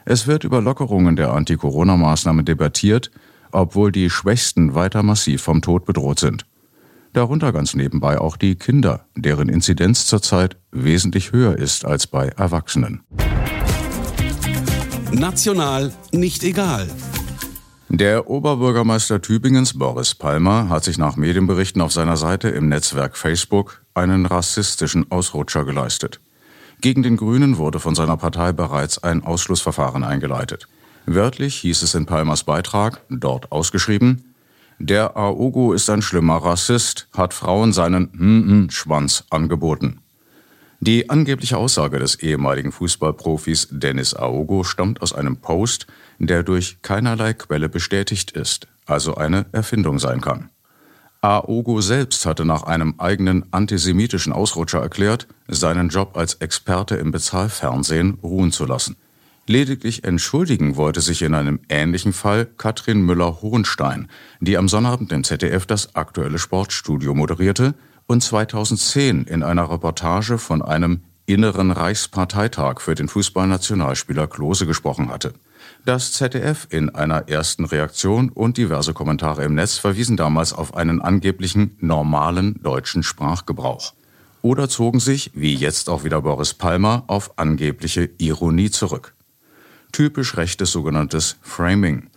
Es 0.05 0.27
wird 0.27 0.43
über 0.43 0.61
Lockerungen 0.61 1.15
der 1.15 1.33
Anti-Corona-Maßnahmen 1.33 2.45
debattiert, 2.45 3.09
obwohl 3.51 3.91
die 3.91 4.11
Schwächsten 4.11 4.75
weiter 4.75 5.01
massiv 5.01 5.41
vom 5.41 5.63
Tod 5.63 5.85
bedroht 5.85 6.19
sind. 6.19 6.45
Darunter 7.13 7.51
ganz 7.51 7.73
nebenbei 7.73 8.19
auch 8.19 8.37
die 8.37 8.55
Kinder, 8.55 9.05
deren 9.15 9.49
Inzidenz 9.49 10.05
zurzeit 10.05 10.57
wesentlich 10.71 11.31
höher 11.31 11.57
ist 11.57 11.85
als 11.85 12.05
bei 12.05 12.27
Erwachsenen. 12.27 13.01
National 15.11 15.91
nicht 16.11 16.43
egal. 16.43 16.87
Der 17.89 18.29
Oberbürgermeister 18.29 19.21
Tübingens, 19.21 19.77
Boris 19.77 20.13
Palmer, 20.13 20.69
hat 20.69 20.83
sich 20.83 20.97
nach 20.97 21.15
Medienberichten 21.15 21.81
auf 21.81 21.93
seiner 21.93 22.17
Seite 22.17 22.49
im 22.49 22.67
Netzwerk 22.67 23.17
Facebook 23.17 23.81
einen 23.93 24.25
rassistischen 24.25 25.09
Ausrutscher 25.09 25.63
geleistet. 25.63 26.19
Gegen 26.85 27.01
den 27.01 27.17
Grünen 27.17 27.57
wurde 27.57 27.79
von 27.79 27.95
seiner 27.95 28.15
Partei 28.15 28.51
bereits 28.51 29.03
ein 29.03 29.23
Ausschlussverfahren 29.23 30.03
eingeleitet. 30.03 30.67
Wörtlich 31.07 31.55
hieß 31.55 31.81
es 31.81 31.95
in 31.95 32.05
Palmers 32.05 32.43
Beitrag, 32.43 33.01
dort 33.09 33.51
ausgeschrieben, 33.51 34.35
der 34.77 35.17
Aogo 35.17 35.73
ist 35.73 35.89
ein 35.89 36.03
schlimmer 36.03 36.35
Rassist, 36.35 37.07
hat 37.17 37.33
Frauen 37.33 37.73
seinen 37.73 38.11
hm 38.13 38.69
Schwanz 38.69 39.23
angeboten. 39.31 40.01
Die 40.79 41.09
angebliche 41.09 41.57
Aussage 41.57 41.97
des 41.97 42.21
ehemaligen 42.21 42.71
Fußballprofis 42.71 43.69
Dennis 43.71 44.13
Aogo 44.13 44.63
stammt 44.63 45.01
aus 45.01 45.11
einem 45.11 45.37
Post, 45.37 45.87
der 46.19 46.43
durch 46.43 46.83
keinerlei 46.83 47.33
Quelle 47.33 47.67
bestätigt 47.67 48.29
ist, 48.29 48.67
also 48.85 49.15
eine 49.15 49.47
Erfindung 49.53 49.97
sein 49.97 50.21
kann. 50.21 50.51
Aogo 51.25 51.81
selbst 51.81 52.27
hatte 52.27 52.45
nach 52.45 52.61
einem 52.61 52.93
eigenen 52.99 53.51
antisemitischen 53.51 54.31
Ausrutscher 54.31 54.79
erklärt, 54.79 55.27
seinen 55.47 55.89
Job 55.89 56.15
als 56.15 56.35
Experte 56.35 56.97
im 56.97 57.09
Bezahlfernsehen 57.09 58.19
ruhen 58.21 58.51
zu 58.51 58.65
lassen. 58.65 58.95
Lediglich 59.47 60.03
entschuldigen 60.03 60.75
wollte 60.75 61.01
sich 61.01 61.23
in 61.23 61.33
einem 61.33 61.61
ähnlichen 61.67 62.13
Fall 62.13 62.45
Katrin 62.45 63.01
Müller-Hohenstein, 63.01 64.07
die 64.39 64.55
am 64.55 64.69
Sonnabend 64.69 65.11
im 65.11 65.23
ZDF 65.23 65.65
das 65.65 65.95
aktuelle 65.95 66.37
Sportstudio 66.37 67.15
moderierte 67.15 67.73
und 68.05 68.21
2010 68.21 69.23
in 69.23 69.41
einer 69.41 69.71
Reportage 69.71 70.37
von 70.37 70.61
einem 70.61 71.01
inneren 71.25 71.71
Reichsparteitag 71.71 72.81
für 72.81 72.93
den 72.93 73.07
Fußballnationalspieler 73.07 74.27
Klose 74.27 74.67
gesprochen 74.67 75.09
hatte. 75.09 75.33
Das 75.85 76.13
ZDF 76.13 76.65
in 76.71 76.89
einer 76.95 77.29
ersten 77.29 77.63
Reaktion 77.63 78.29
und 78.29 78.57
diverse 78.57 78.95
Kommentare 78.95 79.43
im 79.43 79.53
Netz 79.53 79.77
verwiesen 79.77 80.17
damals 80.17 80.51
auf 80.51 80.75
einen 80.75 80.99
angeblichen 80.99 81.77
normalen 81.79 82.59
deutschen 82.63 83.03
Sprachgebrauch. 83.03 83.93
Oder 84.41 84.67
zogen 84.67 84.99
sich, 84.99 85.29
wie 85.35 85.53
jetzt 85.53 85.87
auch 85.87 86.03
wieder 86.03 86.23
Boris 86.23 86.55
Palmer, 86.55 87.03
auf 87.05 87.37
angebliche 87.37 88.09
Ironie 88.17 88.71
zurück. 88.71 89.13
Typisch 89.91 90.37
rechtes 90.37 90.71
sogenanntes 90.71 91.37
Framing. 91.41 92.09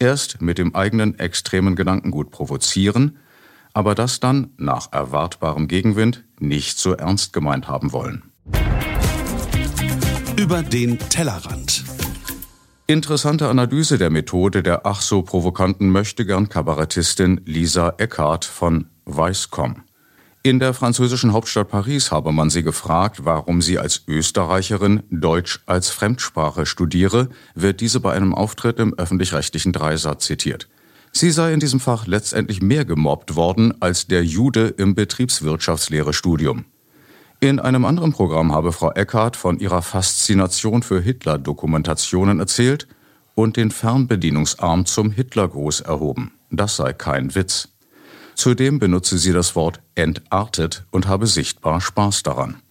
Erst 0.00 0.42
mit 0.42 0.58
dem 0.58 0.74
eigenen 0.74 1.16
extremen 1.20 1.76
Gedankengut 1.76 2.32
provozieren, 2.32 3.18
aber 3.72 3.94
das 3.94 4.18
dann 4.18 4.50
nach 4.56 4.92
erwartbarem 4.92 5.68
Gegenwind 5.68 6.24
nicht 6.40 6.76
so 6.76 6.94
ernst 6.94 7.32
gemeint 7.32 7.68
haben 7.68 7.92
wollen. 7.92 8.24
Über 10.36 10.64
den 10.64 10.98
Tellerrand. 10.98 11.84
Interessante 12.92 13.48
Analyse 13.48 13.96
der 13.96 14.10
Methode 14.10 14.62
der 14.62 14.84
ach 14.84 15.00
so 15.00 15.22
provokanten 15.22 15.88
Möchtegern-Kabarettistin 15.88 17.40
Lisa 17.46 17.94
Eckhardt 17.96 18.44
von 18.44 18.84
Weißkomm. 19.06 19.84
In 20.42 20.58
der 20.58 20.74
französischen 20.74 21.32
Hauptstadt 21.32 21.70
Paris 21.70 22.12
habe 22.12 22.32
man 22.32 22.50
sie 22.50 22.62
gefragt, 22.62 23.24
warum 23.24 23.62
sie 23.62 23.78
als 23.78 24.02
Österreicherin 24.06 25.04
Deutsch 25.08 25.60
als 25.64 25.88
Fremdsprache 25.88 26.66
studiere, 26.66 27.30
wird 27.54 27.80
diese 27.80 27.98
bei 27.98 28.12
einem 28.12 28.34
Auftritt 28.34 28.78
im 28.78 28.92
öffentlich-rechtlichen 28.92 29.72
Dreisatz 29.72 30.26
zitiert. 30.26 30.68
Sie 31.12 31.30
sei 31.30 31.54
in 31.54 31.60
diesem 31.60 31.80
Fach 31.80 32.06
letztendlich 32.06 32.60
mehr 32.60 32.84
gemobbt 32.84 33.36
worden 33.36 33.72
als 33.80 34.06
der 34.06 34.22
Jude 34.22 34.68
im 34.68 34.94
Betriebswirtschaftslehre-Studium. 34.94 36.66
In 37.42 37.58
einem 37.58 37.84
anderen 37.84 38.12
Programm 38.12 38.52
habe 38.52 38.70
Frau 38.70 38.92
Eckhardt 38.92 39.34
von 39.36 39.58
ihrer 39.58 39.82
Faszination 39.82 40.84
für 40.84 41.00
Hitler-Dokumentationen 41.00 42.38
erzählt 42.38 42.86
und 43.34 43.56
den 43.56 43.72
Fernbedienungsarm 43.72 44.86
zum 44.86 45.10
Hitlergruß 45.10 45.80
erhoben. 45.80 46.30
Das 46.52 46.76
sei 46.76 46.92
kein 46.92 47.34
Witz. 47.34 47.70
Zudem 48.36 48.78
benutze 48.78 49.18
sie 49.18 49.32
das 49.32 49.56
Wort 49.56 49.80
entartet 49.96 50.84
und 50.92 51.08
habe 51.08 51.26
sichtbar 51.26 51.80
Spaß 51.80 52.22
daran. 52.22 52.62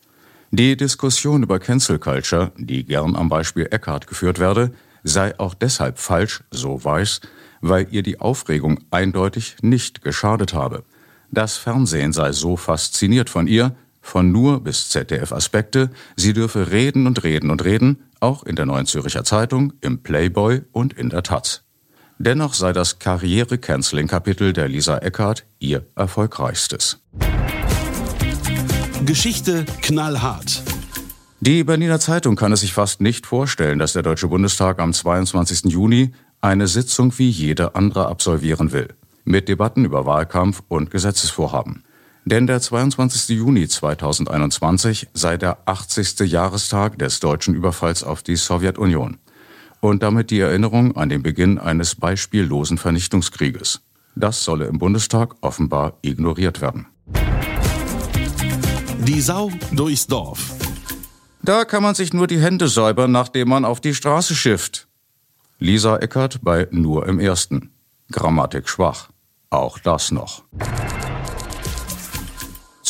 Die 0.52 0.78
Diskussion 0.78 1.44
über 1.44 1.60
Cancel 1.60 2.00
Culture, 2.00 2.54
die 2.56 2.86
gern 2.86 3.18
am 3.18 3.28
Beispiel 3.28 3.68
Eckhart 3.70 4.08
geführt 4.08 4.40
werde, 4.40 4.72
sei 5.04 5.38
auch 5.38 5.54
deshalb 5.54 6.00
falsch, 6.00 6.46
so 6.50 6.82
weiß, 6.82 7.20
weil 7.60 7.88
ihr 7.92 8.04
die 8.04 8.22
Aufregung 8.22 8.80
eindeutig 8.90 9.58
nicht 9.62 10.02
geschadet 10.02 10.54
habe. 10.54 10.86
Das 11.30 11.58
Fernsehen 11.58 12.14
sei 12.14 12.32
so 12.32 12.56
fasziniert 12.56 13.30
von 13.30 13.48
ihr, 13.48 13.76
von 14.02 14.32
nur 14.32 14.64
bis 14.64 14.90
ZDF-Aspekte, 14.90 15.92
sie 16.16 16.34
dürfe 16.34 16.72
reden 16.72 17.08
und 17.08 17.24
reden 17.24 17.52
und 17.52 17.64
reden, 17.64 18.04
auch 18.20 18.44
in 18.44 18.56
der 18.56 18.66
Neuen 18.66 18.86
Zürcher 18.86 19.24
Zeitung, 19.24 19.74
im 19.82 20.04
Playboy 20.04 20.62
und 20.72 20.94
in 20.94 21.10
der 21.10 21.24
Taz. 21.24 21.64
Dennoch 22.18 22.54
sei 22.54 22.72
das 22.72 23.00
Karriere-Canceling-Kapitel 23.00 24.54
der 24.54 24.68
Lisa 24.68 24.98
Eckhardt 24.98 25.46
ihr 25.60 25.86
erfolgreichstes. 25.96 27.00
Geschichte 29.06 29.66
knallhart. 29.82 30.62
Die 31.40 31.64
Berliner 31.64 32.00
Zeitung 32.00 32.36
kann 32.36 32.52
es 32.52 32.60
sich 32.60 32.74
fast 32.74 33.02
nicht 33.02 33.26
vorstellen, 33.26 33.80
dass 33.80 33.94
der 33.94 34.04
Deutsche 34.04 34.28
Bundestag 34.28 34.80
am 34.80 34.94
22. 34.94 35.72
Juni 35.72 36.12
Eine 36.40 36.68
Sitzung 36.68 37.18
wie 37.18 37.30
jede 37.30 37.74
andere 37.74 38.06
absolvieren 38.08 38.72
will. 38.72 38.90
Mit 39.24 39.50
Debatten 39.50 39.86
über 39.86 40.06
Wahlkampf 40.06 40.62
und 40.68 40.92
Gesetzesvorhaben. 40.92 41.84
Denn 42.26 42.46
der 42.46 42.62
22. 42.62 43.30
Juni 43.30 43.68
2021 43.68 45.08
sei 45.14 45.38
der 45.38 45.58
80. 45.66 46.20
Jahrestag 46.32 47.00
des 47.00 47.20
deutschen 47.20 47.56
Überfalls 47.56 48.04
auf 48.04 48.22
die 48.22 48.36
Sowjetunion. 48.36 49.18
Und 49.80 50.04
damit 50.04 50.30
die 50.30 50.40
Erinnerung 50.40 50.96
an 50.96 51.10
den 51.10 51.24
Beginn 51.24 51.58
eines 51.58 51.96
beispiellosen 51.96 52.78
Vernichtungskrieges. 52.78 53.82
Das 54.16 54.44
solle 54.44 54.66
im 54.66 54.78
Bundestag 54.78 55.36
offenbar 55.42 55.98
ignoriert 56.04 56.62
werden. 56.62 56.86
Die 59.00 59.22
Sau 59.22 59.52
durchs 59.72 60.06
Dorf. 60.06 60.54
Da 61.42 61.66
kann 61.66 61.82
man 61.82 61.96
sich 61.96 62.14
nur 62.14 62.28
die 62.28 62.40
Hände 62.40 62.68
säubern, 62.68 63.12
nachdem 63.12 63.50
man 63.50 63.66
auf 63.66 63.82
die 63.82 63.96
Straße 63.96 64.36
schifft. 64.36 64.88
Lisa 65.58 65.98
Eckert 65.98 66.44
bei 66.44 66.68
Nur 66.70 67.08
im 67.08 67.20
Ersten. 67.20 67.72
Grammatik 68.12 68.70
schwach. 68.70 69.10
Auch 69.50 69.80
das 69.80 70.12
noch. 70.12 70.44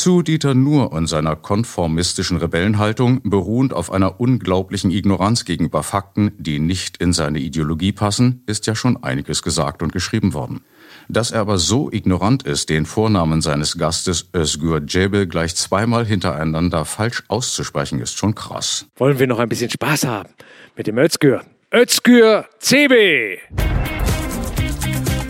Zu 0.02 0.24
Dieter 0.24 0.56
Nuhr 0.56 0.92
und 0.94 1.06
seiner 1.06 1.36
konformistischen 1.36 2.38
Rebellenhaltung, 2.38 3.22
beruhend 3.24 3.72
auf 3.72 3.92
einer 3.92 4.20
unglaublichen 4.20 4.90
Ignoranz 4.90 5.46
gegenüber 5.46 5.84
Fakten, 5.84 6.32
die 6.40 6.58
nicht 6.58 6.98
in 6.98 7.14
seine 7.14 7.38
Ideologie 7.38 7.92
passen, 7.92 8.42
ist 8.48 8.66
ja 8.66 8.74
schon 8.74 9.04
einiges 9.04 9.44
gesagt 9.44 9.84
und 9.84 9.94
geschrieben 9.94 10.34
worden. 10.34 10.62
Dass 11.08 11.30
er 11.30 11.42
aber 11.42 11.60
so 11.60 11.92
ignorant 11.92 12.42
ist, 12.42 12.72
den 12.72 12.88
Vornamen 12.88 13.42
seines 13.42 13.78
Gastes 13.78 14.28
Özgür 14.36 14.82
Cebel 14.88 15.28
gleich 15.28 15.56
zweimal 15.56 16.04
hintereinander 16.04 16.84
falsch 16.86 17.22
auszusprechen, 17.28 18.00
ist 18.02 18.18
schon 18.18 18.34
krass. 18.34 18.88
Wollen 18.96 19.20
wir 19.20 19.28
noch 19.28 19.38
ein 19.38 19.50
bisschen 19.50 19.70
Spaß 19.70 20.08
haben 20.08 20.30
mit 20.76 20.88
dem 20.88 20.98
Özgür? 20.98 21.44
Özgür 21.72 22.46
CB! 22.58 23.38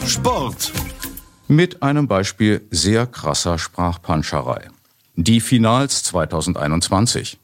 Sport 0.07 0.71
mit 1.51 1.83
einem 1.83 2.07
Beispiel 2.07 2.65
sehr 2.71 3.05
krasser 3.05 3.59
Sprachpanscherei. 3.59 4.69
Die 5.17 5.41
Finals 5.41 6.01
2021. 6.03 7.39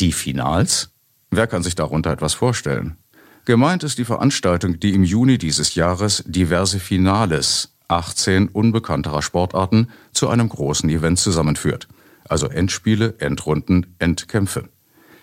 Die 0.00 0.10
Finals? 0.10 0.90
Wer 1.30 1.46
kann 1.46 1.62
sich 1.62 1.76
darunter 1.76 2.10
etwas 2.10 2.34
vorstellen? 2.34 2.96
Gemeint 3.44 3.84
ist 3.84 3.98
die 3.98 4.04
Veranstaltung, 4.04 4.80
die 4.80 4.94
im 4.94 5.04
Juni 5.04 5.38
dieses 5.38 5.76
Jahres 5.76 6.24
diverse 6.26 6.80
Finales, 6.80 7.72
18 7.86 8.48
unbekannterer 8.48 9.22
Sportarten, 9.22 9.90
zu 10.12 10.28
einem 10.28 10.48
großen 10.48 10.90
Event 10.90 11.20
zusammenführt. 11.20 11.86
Also 12.28 12.48
Endspiele, 12.48 13.14
Endrunden, 13.18 13.94
Endkämpfe. 14.00 14.70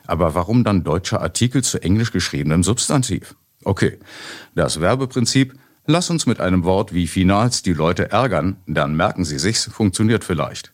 Aber 0.07 0.33
warum 0.33 0.63
dann 0.63 0.85
deutscher 0.85 1.21
Artikel 1.21 1.61
zu 1.61 1.83
englisch 1.83 2.13
geschriebenem 2.13 2.63
Substantiv? 2.63 3.35
Okay, 3.65 3.99
das 4.55 4.79
Werbeprinzip 4.79 5.59
Lass 5.91 6.11
uns 6.11 6.27
mit 6.27 6.39
einem 6.39 6.65
Wort 6.65 6.93
wie 6.93 7.07
Finals 7.07 7.63
die 7.63 7.73
Leute 7.73 8.11
ärgern, 8.11 8.61
dann 8.67 8.95
merken 8.95 9.25
sie 9.25 9.39
sich's, 9.39 9.71
funktioniert 9.73 10.23
vielleicht. 10.23 10.71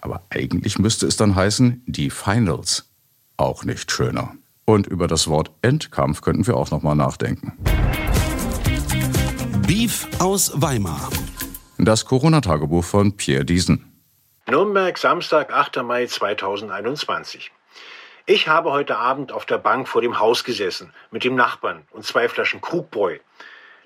Aber 0.00 0.22
eigentlich 0.30 0.78
müsste 0.78 1.06
es 1.06 1.18
dann 1.18 1.34
heißen 1.34 1.82
die 1.84 2.08
Finals. 2.08 2.88
Auch 3.36 3.64
nicht 3.64 3.92
schöner. 3.92 4.32
Und 4.64 4.86
über 4.86 5.06
das 5.06 5.28
Wort 5.28 5.50
Endkampf 5.60 6.22
könnten 6.22 6.46
wir 6.46 6.56
auch 6.56 6.70
noch 6.70 6.80
mal 6.80 6.94
nachdenken. 6.94 7.58
Beef 9.66 10.08
aus 10.18 10.50
Weimar. 10.54 11.10
Das 11.76 12.06
Corona-Tagebuch 12.06 12.84
von 12.84 13.18
Pierre 13.18 13.44
Diesen. 13.44 13.92
Nürnberg, 14.46 14.96
Samstag, 14.96 15.52
8. 15.52 15.82
Mai 15.82 16.06
2021. 16.06 17.52
Ich 18.24 18.48
habe 18.48 18.72
heute 18.72 18.96
Abend 18.96 19.30
auf 19.30 19.44
der 19.44 19.58
Bank 19.58 19.88
vor 19.88 20.00
dem 20.00 20.18
Haus 20.18 20.42
gesessen, 20.42 20.94
mit 21.10 21.22
dem 21.22 21.34
Nachbarn 21.34 21.82
und 21.90 22.06
zwei 22.06 22.30
Flaschen 22.30 22.62
Krugbräu. 22.62 23.18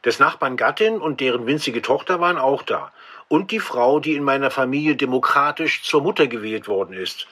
Des 0.05 0.19
Nachbarn 0.19 0.57
Gattin 0.57 0.99
und 0.99 1.21
deren 1.21 1.47
winzige 1.47 1.83
Tochter 1.83 2.21
waren 2.21 2.39
auch 2.39 2.63
da. 2.63 2.93
Und 3.29 3.51
die 3.51 3.61
Frau, 3.61 4.01
die 4.01 4.15
in 4.15 4.25
meiner 4.25 4.51
Familie 4.51 4.97
demokratisch 4.97 5.83
zur 5.83 6.03
Mutter 6.03 6.27
gewählt 6.27 6.69
worden 6.69 6.95
ist. 6.95 7.27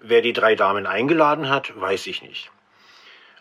Wer 0.00 0.22
die 0.22 0.32
drei 0.32 0.54
Damen 0.54 0.86
eingeladen 0.86 1.48
hat, 1.48 1.78
weiß 1.80 2.06
ich 2.06 2.22
nicht. 2.22 2.50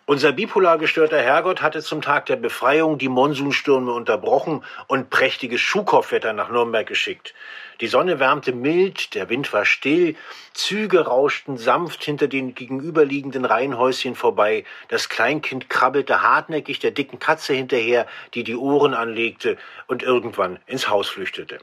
Unser 0.06 0.34
bipolar 0.34 0.80
gestörter 0.80 1.22
Herrgott 1.22 1.62
hatte 1.62 1.82
zum 1.82 2.02
Tag 2.02 2.26
der 2.26 2.36
Befreiung 2.36 2.98
die 2.98 3.08
Monsunstürme 3.08 3.94
unterbrochen 3.94 4.62
und 4.88 5.10
prächtiges 5.10 5.62
Schuhkopfwetter 5.62 6.34
nach 6.34 6.50
Nürnberg 6.50 6.86
geschickt. 6.86 7.34
Die 7.80 7.88
Sonne 7.88 8.20
wärmte 8.20 8.52
mild, 8.52 9.16
der 9.16 9.30
Wind 9.30 9.54
war 9.54 9.64
still, 9.64 10.18
Züge 10.54 11.06
rauschten 11.06 11.58
sanft 11.58 12.04
hinter 12.04 12.28
den 12.28 12.54
gegenüberliegenden 12.54 13.46
Reihenhäuschen 13.46 14.16
vorbei, 14.16 14.66
das 14.90 15.08
Kleinkind 15.08 15.70
krabbelte 15.70 16.22
hartnäckig 16.22 16.80
der 16.80 16.92
dicken 16.92 17.20
Katze 17.20 17.54
hinterher, 17.54 18.06
die 18.34 18.44
die 18.44 18.58
Ohren 18.58 18.94
anlegte 18.94 19.56
und 19.88 20.04
irgendwann 20.04 20.60
ins 20.66 20.90
Haus 20.90 21.08
flüchtete. 21.08 21.60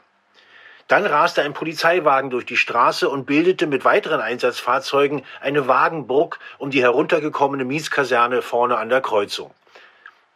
Dann 0.91 1.07
raste 1.07 1.43
ein 1.43 1.53
Polizeiwagen 1.53 2.31
durch 2.31 2.47
die 2.47 2.57
Straße 2.57 3.09
und 3.09 3.25
bildete 3.25 3.69
mit 3.69 3.85
weiteren 3.85 4.21
Einsatzfahrzeugen 4.21 5.23
eine 5.41 5.69
Wagenburg 5.69 6.41
um 6.59 6.73
die 6.73 6.83
heruntergekommene 6.83 7.65
Mietskaserne 7.65 8.43
vorne 8.43 8.77
an 8.77 8.89
der 8.89 9.01
Kreuzung. 9.01 9.55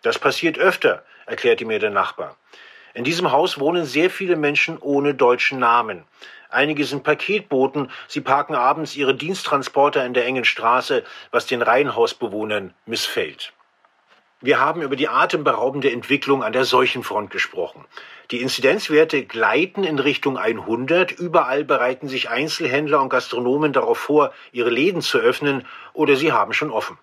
Das 0.02 0.16
passiert 0.16 0.56
öfter, 0.56 1.02
erklärte 1.26 1.64
mir 1.64 1.80
der 1.80 1.90
Nachbar. 1.90 2.36
In 2.94 3.02
diesem 3.02 3.32
Haus 3.32 3.58
wohnen 3.58 3.84
sehr 3.84 4.10
viele 4.10 4.36
Menschen 4.36 4.78
ohne 4.78 5.12
deutschen 5.12 5.58
Namen. 5.58 6.04
Einige 6.50 6.84
sind 6.84 7.02
Paketboten, 7.02 7.90
sie 8.06 8.20
parken 8.20 8.54
abends 8.54 8.94
ihre 8.94 9.16
Diensttransporter 9.16 10.06
in 10.06 10.14
der 10.14 10.24
engen 10.24 10.44
Straße, 10.44 11.02
was 11.32 11.46
den 11.46 11.62
Reihenhausbewohnern 11.62 12.74
missfällt. 12.86 13.52
Wir 14.44 14.60
haben 14.60 14.82
über 14.82 14.94
die 14.94 15.08
atemberaubende 15.08 15.90
Entwicklung 15.90 16.42
an 16.42 16.52
der 16.52 16.66
Seuchenfront 16.66 17.30
gesprochen. 17.30 17.86
Die 18.30 18.42
Inzidenzwerte 18.42 19.24
gleiten 19.24 19.84
in 19.84 19.98
Richtung 19.98 20.36
100. 20.36 21.12
Überall 21.12 21.64
bereiten 21.64 22.08
sich 22.08 22.28
Einzelhändler 22.28 23.00
und 23.00 23.08
Gastronomen 23.08 23.72
darauf 23.72 23.96
vor, 23.96 24.34
ihre 24.52 24.68
Läden 24.68 25.00
zu 25.00 25.16
öffnen 25.16 25.66
oder 25.94 26.16
sie 26.16 26.32
haben 26.32 26.52
schon 26.52 26.70
offen. 26.70 26.98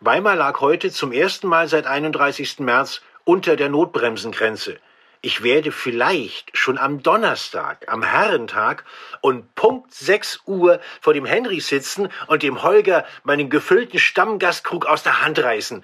Weimar 0.00 0.34
lag 0.34 0.60
heute 0.60 0.90
zum 0.90 1.12
ersten 1.12 1.46
Mal 1.46 1.68
seit 1.68 1.86
31. 1.86 2.58
März 2.58 3.02
unter 3.22 3.54
der 3.54 3.68
Notbremsengrenze 3.68 4.80
ich 5.24 5.42
werde 5.42 5.72
vielleicht 5.72 6.54
schon 6.56 6.76
am 6.76 7.02
Donnerstag, 7.02 7.86
am 7.88 8.02
Herrentag 8.02 8.84
und 9.22 9.54
Punkt 9.54 9.94
6 9.94 10.42
Uhr 10.44 10.80
vor 11.00 11.14
dem 11.14 11.24
Henry 11.24 11.60
sitzen 11.60 12.10
und 12.26 12.42
dem 12.42 12.62
Holger 12.62 13.06
meinen 13.22 13.48
gefüllten 13.48 13.98
Stammgastkrug 13.98 14.84
aus 14.84 15.02
der 15.02 15.22
Hand 15.22 15.38
reißen. 15.38 15.82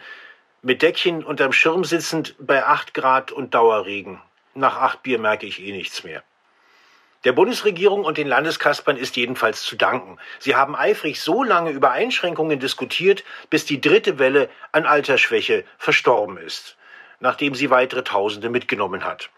Mit 0.62 0.82
Deckchen 0.82 1.24
unterm 1.24 1.52
Schirm 1.52 1.84
sitzend 1.84 2.34
bei 2.38 2.64
8 2.64 2.94
Grad 2.94 3.32
und 3.32 3.54
Dauerregen. 3.54 4.20
Nach 4.54 4.76
8 4.76 5.02
Bier 5.02 5.18
merke 5.18 5.46
ich 5.46 5.60
eh 5.60 5.72
nichts 5.72 6.04
mehr. 6.04 6.22
Der 7.24 7.32
Bundesregierung 7.32 8.04
und 8.04 8.18
den 8.18 8.28
Landeskaspern 8.28 8.96
ist 8.96 9.16
jedenfalls 9.16 9.62
zu 9.62 9.76
danken. 9.76 10.18
Sie 10.38 10.56
haben 10.56 10.74
eifrig 10.74 11.20
so 11.20 11.42
lange 11.42 11.70
über 11.70 11.90
Einschränkungen 11.90 12.60
diskutiert, 12.60 13.24
bis 13.50 13.66
die 13.66 13.80
dritte 13.80 14.18
Welle 14.18 14.48
an 14.72 14.86
Altersschwäche 14.86 15.64
verstorben 15.78 16.38
ist 16.38 16.76
nachdem 17.20 17.54
sie 17.54 17.70
weitere 17.70 18.02
Tausende 18.02 18.50
mitgenommen 18.50 19.04
hat. 19.04 19.30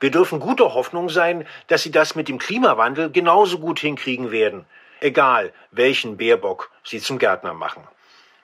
Wir 0.00 0.10
dürfen 0.10 0.40
guter 0.40 0.74
Hoffnung 0.74 1.08
sein, 1.08 1.46
dass 1.66 1.82
sie 1.82 1.90
das 1.90 2.14
mit 2.14 2.28
dem 2.28 2.38
Klimawandel 2.38 3.10
genauso 3.10 3.58
gut 3.58 3.80
hinkriegen 3.80 4.30
werden, 4.30 4.64
egal 5.00 5.52
welchen 5.70 6.16
Bärbock 6.16 6.70
sie 6.82 7.00
zum 7.00 7.18
Gärtner 7.18 7.54
machen. 7.54 7.86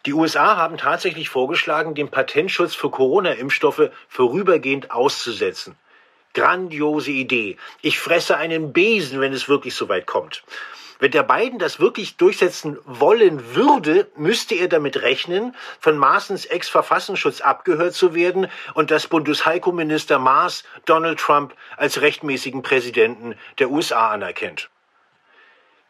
Die 0.06 0.14
USA 0.14 0.56
haben 0.56 0.78
tatsächlich 0.78 1.28
vorgeschlagen, 1.28 1.94
den 1.94 2.10
Patentschutz 2.10 2.74
für 2.74 2.90
Corona-Impfstoffe 2.90 3.90
vorübergehend 4.08 4.90
auszusetzen. 4.90 5.76
Grandiose 6.32 7.10
Idee. 7.10 7.58
Ich 7.82 7.98
fresse 7.98 8.36
einen 8.36 8.72
Besen, 8.72 9.20
wenn 9.20 9.32
es 9.32 9.48
wirklich 9.48 9.74
so 9.74 9.88
weit 9.88 10.06
kommt. 10.06 10.42
Wenn 11.00 11.10
der 11.10 11.22
Biden 11.22 11.58
das 11.58 11.80
wirklich 11.80 12.16
durchsetzen 12.18 12.78
wollen 12.84 13.54
würde, 13.54 14.08
müsste 14.16 14.54
er 14.54 14.68
damit 14.68 15.00
rechnen, 15.02 15.56
von 15.80 15.96
Maaßens 15.98 16.44
Ex-Verfassungsschutz 16.44 17.40
abgehört 17.40 17.94
zu 17.94 18.14
werden 18.14 18.48
und 18.74 18.90
dass 18.90 19.06
Bundesheiko-Minister 19.06 20.18
Maas 20.18 20.62
Donald 20.84 21.18
Trump 21.18 21.54
als 21.76 22.00
rechtmäßigen 22.02 22.62
Präsidenten 22.62 23.34
der 23.58 23.70
USA 23.70 24.10
anerkennt. 24.10 24.70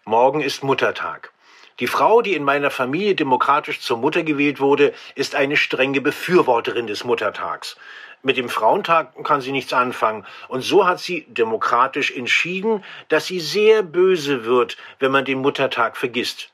Morgen 0.05 0.41
ist 0.41 0.63
Muttertag. 0.63 1.33
Die 1.81 1.87
Frau, 1.87 2.21
die 2.21 2.35
in 2.35 2.45
meiner 2.45 2.71
Familie 2.71 3.15
demokratisch 3.15 3.81
zur 3.81 3.97
Mutter 3.97 4.23
gewählt 4.23 4.61
wurde, 4.61 4.93
ist 5.15 5.35
eine 5.35 5.57
strenge 5.57 6.03
Befürworterin 6.03 6.87
des 6.87 7.05
Muttertags. 7.05 7.77
Mit 8.23 8.37
dem 8.37 8.51
Frauentag 8.51 9.25
kann 9.25 9.41
sie 9.41 9.51
nichts 9.51 9.73
anfangen. 9.73 10.27
Und 10.49 10.61
so 10.61 10.87
hat 10.87 11.01
sie 11.01 11.25
demokratisch 11.29 12.11
entschieden, 12.11 12.85
dass 13.09 13.27
sie 13.27 13.41
sehr 13.41 13.83
böse 13.83 14.45
wird, 14.45 14.77
wenn 14.99 15.11
man 15.11 15.25
den 15.25 15.41
Muttertag 15.41 15.97
vergisst. 15.97 16.53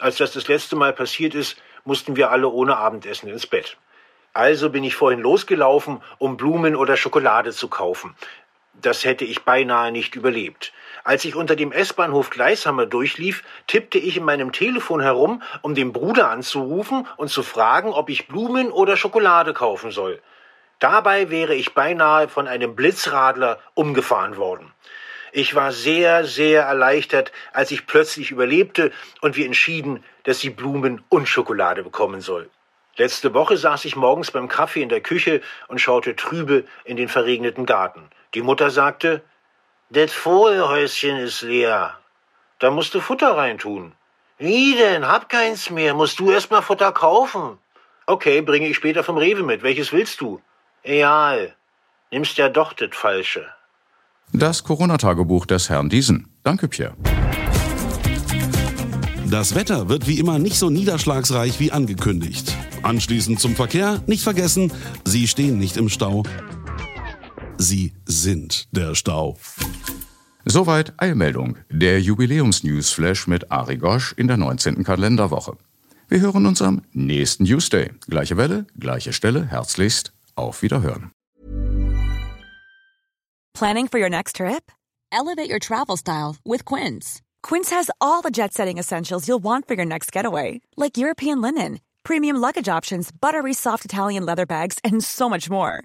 Als 0.00 0.16
das 0.16 0.32
das 0.32 0.48
letzte 0.48 0.74
Mal 0.74 0.92
passiert 0.92 1.36
ist, 1.36 1.56
mussten 1.84 2.16
wir 2.16 2.32
alle 2.32 2.48
ohne 2.48 2.76
Abendessen 2.76 3.28
ins 3.28 3.46
Bett. 3.46 3.76
Also 4.32 4.70
bin 4.70 4.82
ich 4.82 4.96
vorhin 4.96 5.20
losgelaufen, 5.20 6.02
um 6.18 6.36
Blumen 6.36 6.74
oder 6.74 6.96
Schokolade 6.96 7.52
zu 7.52 7.68
kaufen. 7.68 8.16
Das 8.72 9.04
hätte 9.04 9.24
ich 9.24 9.44
beinahe 9.44 9.92
nicht 9.92 10.16
überlebt. 10.16 10.72
Als 11.04 11.26
ich 11.26 11.36
unter 11.36 11.54
dem 11.54 11.70
S-Bahnhof 11.70 12.30
Gleishammer 12.30 12.86
durchlief, 12.86 13.44
tippte 13.66 13.98
ich 13.98 14.16
in 14.16 14.24
meinem 14.24 14.52
Telefon 14.52 15.00
herum, 15.02 15.42
um 15.60 15.74
den 15.74 15.92
Bruder 15.92 16.30
anzurufen 16.30 17.06
und 17.18 17.28
zu 17.28 17.42
fragen, 17.42 17.90
ob 17.90 18.08
ich 18.08 18.26
Blumen 18.26 18.72
oder 18.72 18.96
Schokolade 18.96 19.52
kaufen 19.52 19.90
soll. 19.90 20.22
Dabei 20.78 21.28
wäre 21.28 21.54
ich 21.54 21.74
beinahe 21.74 22.28
von 22.28 22.48
einem 22.48 22.74
Blitzradler 22.74 23.58
umgefahren 23.74 24.38
worden. 24.38 24.72
Ich 25.30 25.54
war 25.54 25.72
sehr, 25.72 26.24
sehr 26.24 26.62
erleichtert, 26.62 27.32
als 27.52 27.70
ich 27.70 27.86
plötzlich 27.86 28.30
überlebte 28.30 28.90
und 29.20 29.36
wir 29.36 29.44
entschieden, 29.44 30.02
dass 30.22 30.40
sie 30.40 30.50
Blumen 30.50 31.04
und 31.10 31.28
Schokolade 31.28 31.82
bekommen 31.82 32.22
soll. 32.22 32.48
Letzte 32.96 33.34
Woche 33.34 33.58
saß 33.58 33.84
ich 33.84 33.96
morgens 33.96 34.30
beim 34.30 34.48
Kaffee 34.48 34.80
in 34.80 34.88
der 34.88 35.00
Küche 35.00 35.42
und 35.68 35.80
schaute 35.80 36.16
trübe 36.16 36.64
in 36.84 36.96
den 36.96 37.08
verregneten 37.08 37.66
Garten. 37.66 38.08
Die 38.32 38.42
Mutter 38.42 38.70
sagte, 38.70 39.22
das 39.94 40.12
Vogelhäuschen 40.12 41.16
ist 41.18 41.42
leer. 41.42 41.94
Da 42.58 42.70
musst 42.70 42.94
du 42.94 43.00
Futter 43.00 43.36
reintun. 43.36 43.92
Wie 44.38 44.74
denn? 44.74 45.06
Hab 45.06 45.28
keins 45.28 45.70
mehr. 45.70 45.94
Musst 45.94 46.18
du 46.18 46.30
erst 46.30 46.50
mal 46.50 46.62
Futter 46.62 46.92
kaufen. 46.92 47.58
Okay, 48.06 48.42
bringe 48.42 48.68
ich 48.68 48.76
später 48.76 49.04
vom 49.04 49.16
Rewe 49.16 49.42
mit. 49.42 49.62
Welches 49.62 49.92
willst 49.92 50.20
du? 50.20 50.40
Egal. 50.82 51.54
Nimmst 52.10 52.36
ja 52.36 52.48
doch 52.48 52.72
das 52.72 52.90
Falsche. 52.92 53.46
Das 54.32 54.64
Corona-Tagebuch 54.64 55.46
des 55.46 55.70
Herrn 55.70 55.88
Diesen. 55.88 56.28
Danke, 56.42 56.68
Pierre. 56.68 56.96
Das 59.30 59.54
Wetter 59.54 59.88
wird 59.88 60.06
wie 60.06 60.18
immer 60.18 60.38
nicht 60.38 60.58
so 60.58 60.70
niederschlagsreich 60.70 61.60
wie 61.60 61.72
angekündigt. 61.72 62.54
Anschließend 62.82 63.40
zum 63.40 63.54
Verkehr, 63.56 64.02
nicht 64.06 64.22
vergessen, 64.22 64.72
Sie 65.04 65.26
stehen 65.28 65.58
nicht 65.58 65.76
im 65.76 65.88
Stau. 65.88 66.24
Sie 67.58 67.92
sind 68.04 68.68
der 68.72 68.94
Stau. 68.94 69.36
Soweit 70.44 70.92
Eilmeldung, 70.98 71.56
der 71.70 72.00
Jubiläums-Newsflash 72.00 73.26
mit 73.26 73.50
Ari 73.50 73.76
Gosch 73.76 74.12
in 74.16 74.28
der 74.28 74.36
19. 74.36 74.84
Kalenderwoche. 74.84 75.56
Wir 76.08 76.20
hören 76.20 76.46
uns 76.46 76.60
am 76.60 76.82
nächsten 76.92 77.44
Newsday. 77.44 77.92
Gleiche 78.08 78.36
Welle, 78.36 78.66
gleiche 78.78 79.12
Stelle, 79.12 79.46
herzlichst 79.46 80.12
auf 80.34 80.62
Wiederhören. 80.62 81.12
Planning 83.54 83.88
for 83.88 84.00
your 84.00 84.10
next 84.10 84.36
trip? 84.36 84.72
Elevate 85.12 85.48
your 85.48 85.60
travel 85.60 85.96
style 85.96 86.36
with 86.44 86.64
Quince. 86.64 87.22
Quince 87.42 87.70
has 87.70 87.90
all 88.00 88.20
the 88.20 88.32
jet-setting 88.32 88.78
essentials 88.78 89.28
you'll 89.28 89.42
want 89.42 89.68
for 89.68 89.74
your 89.74 89.86
next 89.86 90.12
getaway, 90.12 90.60
like 90.76 90.98
European 90.98 91.40
linen, 91.40 91.78
premium 92.02 92.36
luggage 92.36 92.68
options, 92.68 93.10
buttery 93.12 93.54
soft 93.54 93.84
Italian 93.84 94.26
leather 94.26 94.44
bags, 94.44 94.78
and 94.82 95.02
so 95.02 95.28
much 95.28 95.48
more. 95.48 95.84